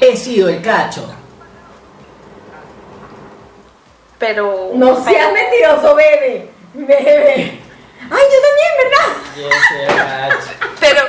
[0.00, 1.12] he sido el cacho.
[4.18, 4.70] Pero.
[4.74, 6.50] No seas mentiroso, bebe.
[6.72, 7.60] Bebe.
[8.10, 9.08] Ay, yo también, ¿verdad?
[9.36, 10.50] Yo soy el cacho.
[10.80, 11.00] Pero.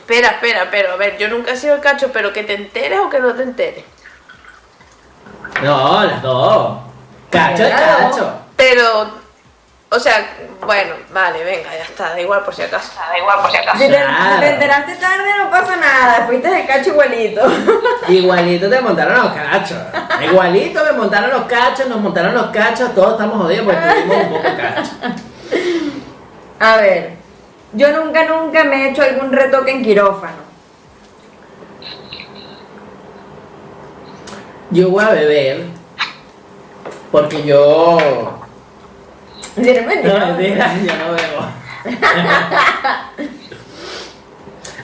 [0.00, 3.00] Espera, espera, pero a ver, yo nunca he sido el cacho, pero que te enteres
[3.00, 3.84] o que no te enteres.
[5.62, 6.78] No, las dos.
[7.30, 8.32] Cacho cacho.
[8.56, 9.10] Pero,
[9.96, 10.26] o sea,
[10.64, 12.92] bueno, vale, venga, ya está, da igual por si acaso.
[12.96, 13.78] Da igual por si acaso.
[13.78, 14.40] Si te, Claro.
[14.40, 16.26] te enteraste tarde, no pasa nada.
[16.26, 17.40] Fuiste el cacho igualito.
[18.08, 19.78] Igualito te montaron los cachos.
[20.22, 24.28] Igualito me montaron los cachos, nos montaron los cachos, todos estamos jodidos porque tuvimos un
[24.28, 24.90] poco cacho.
[26.60, 27.12] A ver,
[27.72, 30.46] yo nunca, nunca me he hecho algún retoque en quirófano.
[34.70, 35.64] Yo voy a beber
[37.12, 38.38] porque yo.
[39.56, 40.18] Eres mentiroso.
[40.18, 41.46] No, mentira, yo no bebo.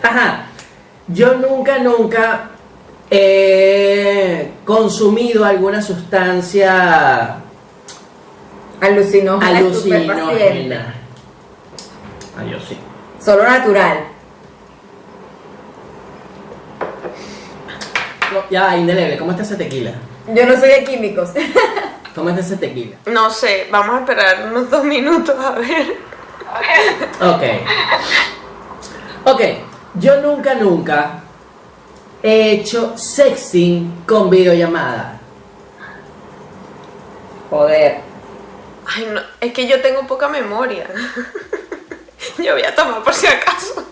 [0.03, 0.47] Ajá.
[1.09, 2.51] Yo nunca, nunca
[3.11, 7.37] he consumido alguna sustancia
[8.81, 10.95] Alucinógena, alucinógena.
[12.37, 12.77] Ah, yo sí.
[13.23, 13.99] Solo natural.
[18.33, 19.93] No, Ya, indeleble, ¿cómo está ese tequila?
[20.35, 21.31] Yo no soy de químicos.
[22.15, 22.97] ¿Cómo está ese tequila?
[23.07, 25.97] No sé, vamos a esperar unos dos minutos a ver.
[27.21, 27.43] Ok.
[29.25, 29.41] Ok,
[29.95, 31.21] yo nunca, nunca
[32.23, 35.19] he hecho sexting con videollamada.
[37.51, 38.01] Joder.
[38.87, 40.87] Ay, no, es que yo tengo poca memoria.
[42.39, 43.85] Yo voy a tomar por si acaso.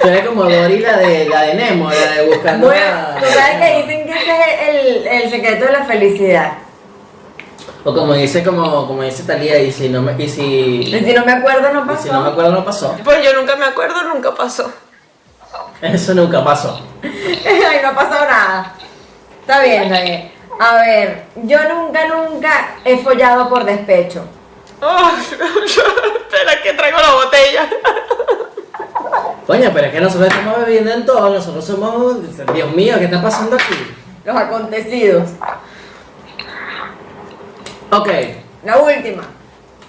[0.00, 3.24] Tú eres como Dory, la de, la de Nemo, la de buscando Bueno, a- tú
[3.26, 6.52] sabes que dicen que ese es el, el secreto de la felicidad.
[7.86, 11.12] O como dice, como, como dice Talía, y si no me, y si, Y si
[11.12, 12.02] no me acuerdo, no y pasó.
[12.02, 12.96] si no me acuerdo no pasó.
[13.04, 14.72] Pues yo nunca me acuerdo, nunca pasó.
[15.82, 16.80] Eso nunca pasó.
[17.02, 18.74] Ay, no ha pasado nada.
[19.40, 20.32] Está bien, está bien.
[20.58, 24.24] A ver, yo nunca, nunca he follado por despecho.
[24.80, 27.68] Ay, espera que traigo la botella.
[29.46, 32.16] Coño, pero es que nosotros estamos bebiendo en todo, nosotros somos.
[32.54, 33.94] Dios mío, ¿qué está pasando aquí?
[34.24, 35.28] Los acontecidos.
[37.98, 38.08] Ok,
[38.64, 39.22] La última.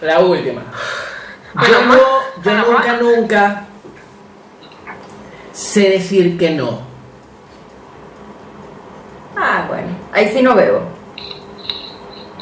[0.01, 0.62] la última.
[1.68, 1.95] Yo, no,
[2.43, 3.66] yo nunca, nunca
[5.53, 6.82] sé decir que no.
[9.38, 9.88] Ah, bueno.
[10.12, 10.82] Ahí sí no bebo.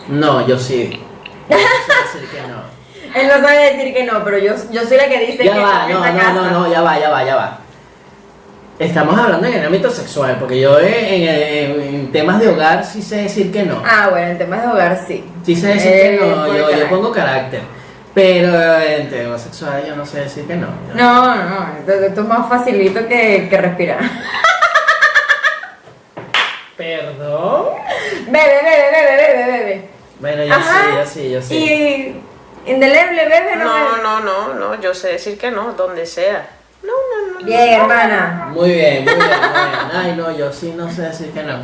[0.07, 0.99] No, yo sí.
[1.49, 2.63] Yo sí sé decir que no.
[3.15, 5.59] Él no sabe decir que no, pero yo, yo soy la que dice Ya que
[5.59, 6.33] va, en no, esta no, casa.
[6.33, 7.59] no, no, ya va, ya va, ya va.
[8.79, 13.01] Estamos hablando en el ámbito sexual, porque yo en, en- en temas de hogar sí
[13.03, 13.81] sé decir que no.
[13.85, 15.23] Ah, bueno, en temas de hogar sí.
[15.45, 17.61] Sí sé decir Eh, que no, por yo, yo pongo carácter.
[18.15, 20.67] Pero en temas sexuales yo no sé decir que no.
[20.95, 23.99] No, no, esto, esto es más facilito que, que respirar.
[26.77, 27.65] ¿Perdón?
[28.27, 29.89] Bebe, bebe, bebe, bebe, bebe.
[30.19, 30.81] Bueno, yo Ajá.
[30.83, 31.55] sí, yo sí, yo sí.
[32.65, 33.65] Y indeleble, bebe, no.
[33.65, 34.03] No, bebe?
[34.03, 36.47] no, no, no, yo sé decir que no, donde sea.
[36.83, 37.45] No, no, no.
[37.45, 38.49] Bien, hermana.
[38.53, 39.91] Muy bien, muy bien, muy bien.
[39.93, 41.59] Ay, no, yo sí no sé decir que no.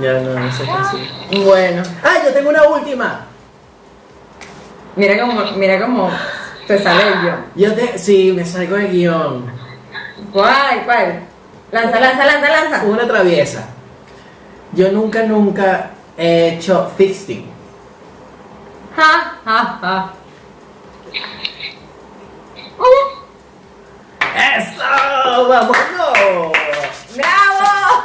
[0.00, 1.44] Yo no, no sé qué decir.
[1.44, 3.26] Bueno, ¡Ah, yo tengo una última!
[4.96, 6.10] mira cómo, mira cómo
[6.66, 7.34] te sale el yo.
[7.54, 7.98] Yo te.
[7.98, 9.46] Sí, me salgo del guion.
[10.32, 11.22] ¿Cuál, cuál?
[11.70, 12.84] Lanza, lanza, lanza, lanza.
[12.84, 13.68] Una traviesa.
[14.72, 17.46] Yo nunca, nunca he hecho fisting.
[18.96, 20.12] Ja, ja, ja.
[24.36, 25.48] ¡Eso!
[25.48, 26.52] ¡Vámonos!
[27.14, 28.04] ¡Bravo!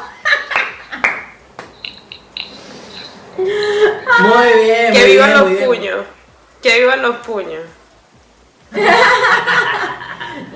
[3.38, 6.06] Muy bien, Que muy vivan bien, los puños.
[6.62, 7.64] Que vivan los puños.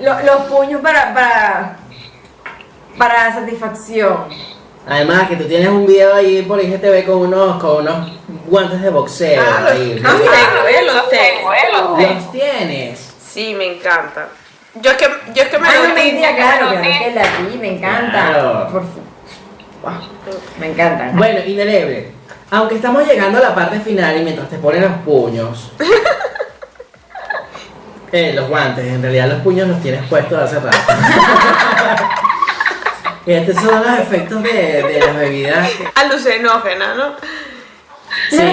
[0.00, 1.76] Lo- los puños para, para,
[2.98, 4.28] para satisfacción.
[4.88, 8.12] Además que tú tienes un video ahí por IGTV con unos, con unos
[8.46, 9.42] guantes de boxeo.
[9.44, 9.98] Ah, los, ahí.
[9.98, 12.12] los tengo, eh, los tengo, eh, los tengo.
[12.14, 13.14] Los tienes.
[13.28, 14.28] Sí, me encanta.
[14.82, 15.94] Yo es que, yo es que me Ay, lo no, di.
[16.02, 18.10] mentira, claro, claro, que la vi, me encanta.
[18.10, 18.68] Claro.
[18.72, 19.00] Por fu-
[19.82, 19.92] Wow,
[20.58, 21.10] me encanta.
[21.14, 22.10] Bueno, indeleble.
[22.50, 25.72] Aunque estamos llegando a la parte final y mientras te ponen los puños.
[28.12, 30.78] eh, los guantes, en realidad los puños los tienes puestos hace rato.
[33.26, 35.68] Estos son los efectos de, de las bebidas.
[35.96, 37.16] Alucinógena, ¿no?
[38.30, 38.52] Sí.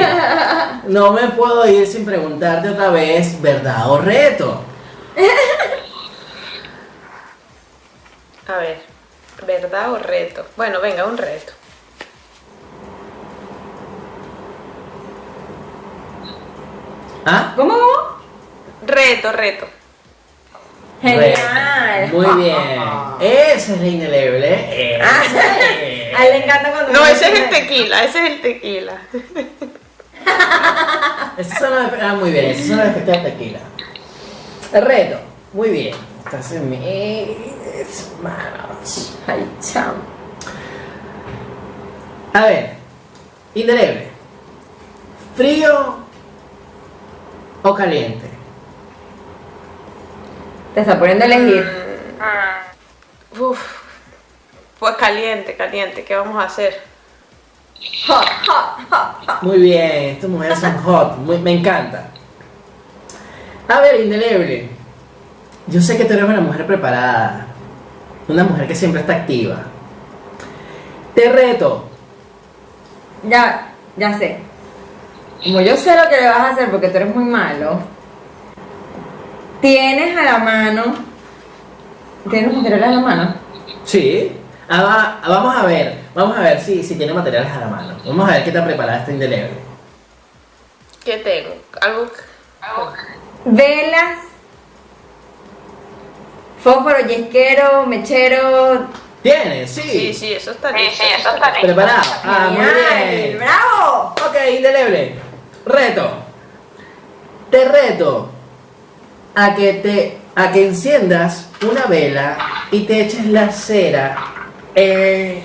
[0.88, 4.62] No me puedo ir sin preguntarte otra vez, ¿verdad o reto?
[8.48, 8.82] A ver,
[9.48, 10.46] ¿verdad o reto?
[10.58, 11.54] Bueno, venga, un reto.
[17.26, 17.54] ¿Ah?
[17.56, 17.74] ¿Cómo?
[17.74, 17.86] cómo?
[18.86, 19.66] Reto, reto.
[21.02, 22.10] Genial.
[22.12, 22.58] Muy bien.
[23.22, 25.00] Esa es la indeleble.
[25.02, 25.40] Ah, Esa
[26.20, 28.98] a él le encanta cuando No, ese es el tequila, ese es el tequila.
[31.38, 31.92] Esos son los.
[32.02, 33.60] Ah, muy bien, esos son los efectos del tequila.
[34.74, 35.20] El reto.
[35.54, 35.96] Muy bien.
[36.26, 39.18] Estás en mis manos.
[39.28, 39.94] Ay, chao.
[42.34, 42.74] A ver,
[43.54, 44.08] indeleble.
[45.36, 45.98] ¿Frío
[47.62, 48.28] o caliente?
[50.74, 51.66] Te está poniendo a elegir.
[53.40, 53.84] Uf.
[54.80, 56.82] Pues caliente, caliente, ¿qué vamos a hacer?
[58.08, 59.44] Hot, hot, hot, hot.
[59.44, 62.10] Muy bien, estas mujeres son hot, muy- me encanta.
[63.68, 64.70] A ver, indeleble.
[65.68, 67.48] Yo sé que tú eres una mujer preparada,
[68.28, 69.64] una mujer que siempre está activa.
[71.16, 71.88] Te reto.
[73.24, 74.40] Ya, ya sé.
[75.44, 77.80] Como yo sé lo que le vas a hacer porque tú eres muy malo,
[79.62, 80.84] tienes a la mano.
[82.30, 83.34] ¿Tienes material a la mano?
[83.84, 84.32] Sí.
[84.70, 87.68] Ah, va- ah, vamos a ver, vamos a ver si, si tiene materiales a la
[87.68, 87.96] mano.
[88.06, 89.58] Vamos a ver qué tan preparada está indeleble.
[91.04, 91.56] ¿Qué tengo?
[91.82, 92.08] Algo.
[93.46, 94.20] Velas,
[96.64, 98.88] fósforo, yesquero, mechero.
[99.22, 99.72] ¿Tienes?
[99.72, 99.82] Sí.
[99.82, 101.04] Sí, sí, eso está listo.
[101.04, 101.68] eso está listo.
[101.68, 102.02] Preparado.
[102.24, 103.38] Ah, muy bien.
[103.38, 104.16] ¡Bravo!
[104.26, 105.16] Ok, indeleble.
[105.66, 106.12] Reto.
[107.50, 108.30] Te reto
[109.36, 112.38] a que te a que enciendas una vela
[112.72, 114.18] y te eches la cera
[114.74, 115.44] en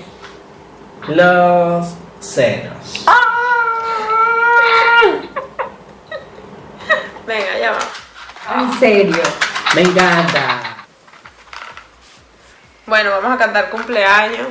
[1.07, 1.87] los
[2.19, 3.05] senos.
[7.27, 8.61] Venga, ya va.
[8.61, 9.21] En serio.
[9.75, 10.68] Me encanta.
[12.89, 14.47] Bueno, vamos a cantar cumpleaños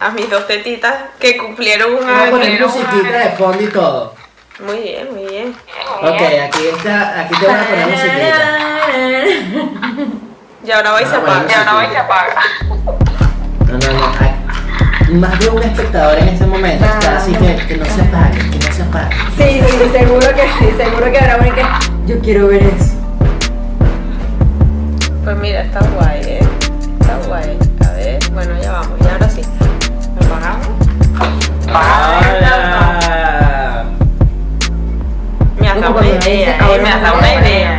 [0.00, 2.66] a mis dos tetitas que cumplieron un Vamos a poner año.
[2.66, 4.14] musiquita de fondo y todo.
[4.66, 5.54] Muy bien, muy bien.
[6.00, 8.58] Ok, aquí está, aquí te voy a poner musiquita.
[10.64, 11.44] Y ahora va y se Ah, apaga.
[11.48, 12.34] Y ahora va y se apaga.
[13.66, 14.06] No, no, no.
[14.20, 18.38] hay- Más de un espectador en ese momento está así que, que no se apague,
[18.50, 19.16] que no se apague.
[19.36, 21.62] Sí, sí, seguro que sí, seguro que habrá uno que.
[22.06, 22.94] Yo quiero ver eso.
[25.24, 26.41] Pues mira, está guay, ¿eh?
[31.74, 33.04] Hola.
[35.58, 36.78] Me has dado una idea, ¿eh?
[36.82, 37.78] Me has dado una idea.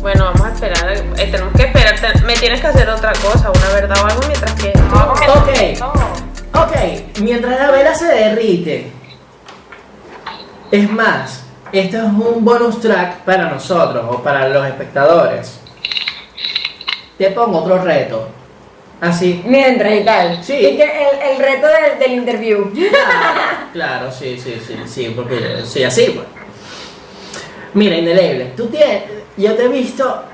[0.00, 0.90] Bueno, vamos a esperar.
[0.90, 1.94] eh, tenemos que esperar.
[2.24, 4.72] me tienes que hacer otra cosa, una verdad o algo mientras que.
[4.72, 5.50] Ok,
[6.54, 6.72] ok.
[7.20, 8.90] Mientras la vela se derrite.
[10.72, 15.60] Es más, esto es un bonus track para nosotros o para los espectadores.
[17.18, 18.35] Te pongo otro reto.
[19.00, 19.42] Así.
[19.46, 20.42] Mientras y tal.
[20.42, 20.54] Sí.
[20.54, 22.72] Y que el, el reto del, del interview.
[22.72, 23.40] Claro,
[23.72, 26.26] claro, sí, sí, sí, sí, porque sí, así pues.
[27.74, 29.02] Mira, indeleble, tú tienes,
[29.36, 30.24] yo te he visto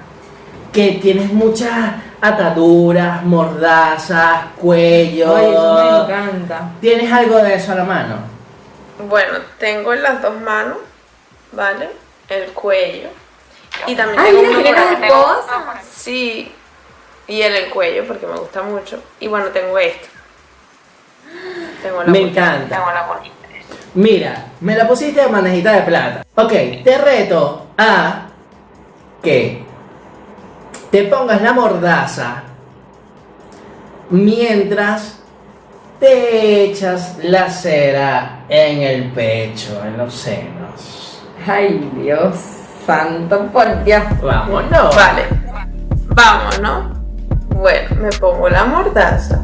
[0.73, 5.35] que tienes muchas ataduras, mordazas, cuello.
[5.35, 6.71] Ay, eso me encanta.
[6.81, 8.17] ¿Tienes algo de eso a la mano?
[9.09, 10.79] Bueno, tengo en las dos manos,
[11.51, 11.91] ¿vale?
[12.29, 13.09] El cuello.
[13.89, 15.05] Y también Ay, tengo mira, por aquí.
[15.05, 15.81] esposa.
[15.93, 16.53] Sí.
[17.29, 19.03] Y en el cuello porque me gusta mucho.
[19.21, 20.09] Y bueno, tengo esto.
[21.83, 22.41] Tengo la Me bolita.
[22.41, 22.77] encanta.
[22.77, 23.35] Tengo la bolita.
[23.95, 26.25] Mira, me la pusiste de bandejita de plata.
[26.35, 26.53] Ok,
[26.83, 28.27] te reto a
[29.23, 29.65] que
[30.91, 32.43] te pongas la mordaza
[34.11, 35.19] mientras
[36.01, 41.23] te echas la cera en el pecho, en los senos.
[41.47, 42.35] Ay, Dios
[42.87, 44.03] santo, por Dios.
[44.23, 44.97] Vámonos.
[44.97, 45.25] Vale.
[46.09, 47.02] Vamos, ¿no?
[47.63, 49.41] Bueno, me pongo la mordaza.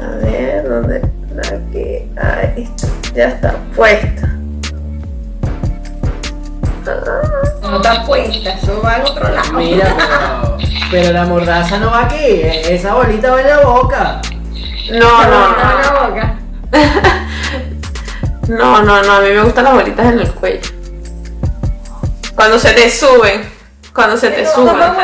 [0.00, 1.02] A ver, ¿dónde?
[1.40, 2.08] Aquí.
[2.16, 2.86] Ahí está.
[3.12, 4.28] Ya está puesta.
[7.62, 9.52] No está puesta, eso va al otro lado.
[9.54, 10.58] Mira, pero,
[10.92, 14.20] pero la mordaza no va aquí, esa bolita va en la boca.
[14.92, 15.92] No, no, va en no.
[15.92, 16.34] la boca.
[18.46, 20.70] No, no, no, a mí me gustan las bolitas en el cuello.
[22.36, 23.53] Cuando se te suben.
[23.94, 24.94] Cuando se te no, no.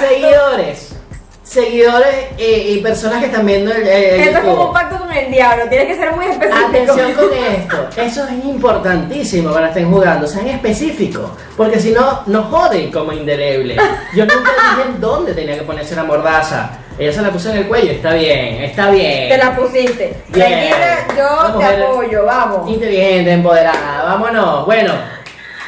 [0.00, 0.96] Seguidores,
[1.44, 5.12] seguidores y, y personas que están viendo el, el Esto es como un pacto con
[5.12, 6.66] el diablo, tienes que ser muy específico.
[6.68, 12.46] Atención con esto, eso es importantísimo cuando estén jugando, sean específicos, porque si no, nos
[12.46, 13.76] joden como indeleble.
[14.12, 16.78] Yo nunca dije en dónde tenía que ponerse la mordaza.
[16.98, 19.28] Ella se la puso en el cuello, está bien, está bien.
[19.28, 20.16] Te la pusiste.
[20.28, 20.68] Bien.
[20.68, 22.68] Tranquila, yo te apoyo, vamos.
[22.68, 24.66] Inteligente, empoderada, vámonos.
[24.66, 24.94] Bueno,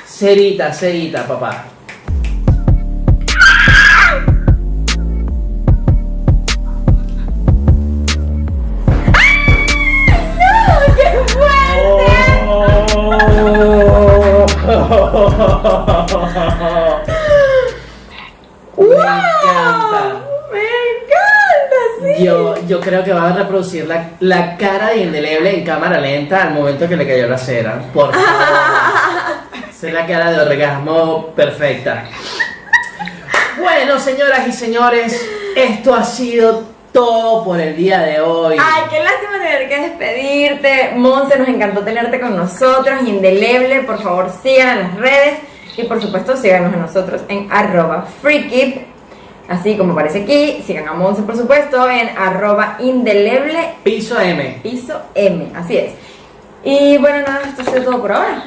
[0.04, 1.66] cerita, cerita, papá.
[18.76, 20.20] Me encanta.
[20.52, 22.24] Me encanta, sí.
[22.24, 26.42] Yo, yo creo que van a reproducir la, la cara de Indeleble en cámara lenta
[26.42, 27.80] al momento que le cayó la cera.
[27.94, 28.26] Por favor.
[29.70, 32.04] Esa es la cara de orgasmo perfecta.
[33.58, 36.62] Bueno, señoras y señores, esto ha sido
[36.92, 38.56] todo por el día de hoy.
[38.60, 40.92] Ay, qué lástima tener que despedirte.
[40.94, 43.00] Monse, nos encantó tenerte con nosotros.
[43.06, 45.38] Indeleble, por favor, sigan en las redes.
[45.76, 48.82] Y por supuesto, síganos a nosotros en arroba freakip.
[49.48, 50.62] Así como aparece aquí.
[50.66, 54.60] Sigan a Monse, por supuesto, en arroba indeleble Piso M.
[54.62, 55.50] piso M.
[55.54, 55.92] Así es.
[56.64, 58.44] Y bueno, nada, esto ha sido todo por ahora.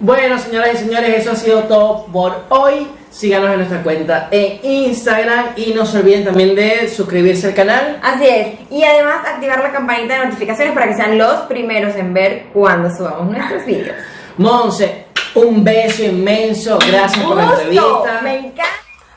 [0.00, 2.88] Bueno, señoras y señores, eso ha sido todo por hoy.
[3.10, 7.98] Síganos en nuestra cuenta en Instagram y no se olviden también de suscribirse al canal.
[8.02, 8.48] Así es.
[8.70, 12.88] Y además activar la campanita de notificaciones para que sean los primeros en ver cuando
[12.88, 13.96] subamos nuestros vídeos.
[14.36, 16.78] Monse, un beso inmenso.
[16.86, 18.20] Gracias por la entrevista.
[18.22, 18.64] Me encanta.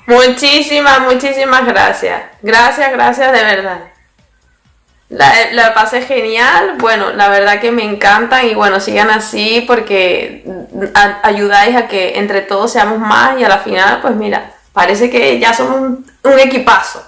[0.05, 2.21] Muchísimas, muchísimas gracias.
[2.41, 3.79] Gracias, gracias de verdad.
[5.09, 10.43] La, la pasé genial, bueno, la verdad que me encantan y bueno, sigan así porque
[10.95, 15.11] a- ayudáis a que entre todos seamos más y a la final, pues mira, parece
[15.11, 17.05] que ya somos un, un equipazo.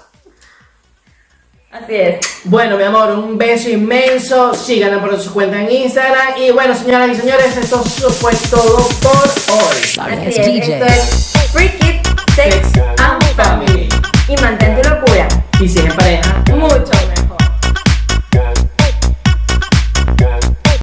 [1.82, 2.20] Así es.
[2.44, 4.54] Bueno, mi amor, un beso inmenso.
[4.54, 6.38] Síganla por su cuenta en Instagram.
[6.38, 9.76] Y bueno, señoras y señores, esto fue todo por hoy.
[9.98, 10.72] Así es, DJ.
[10.72, 12.00] esto es Free Kid
[12.34, 12.68] Sex
[12.98, 13.88] and Family.
[14.28, 15.28] Y mantente locura.
[15.60, 17.05] Y si es en pareja, mucho.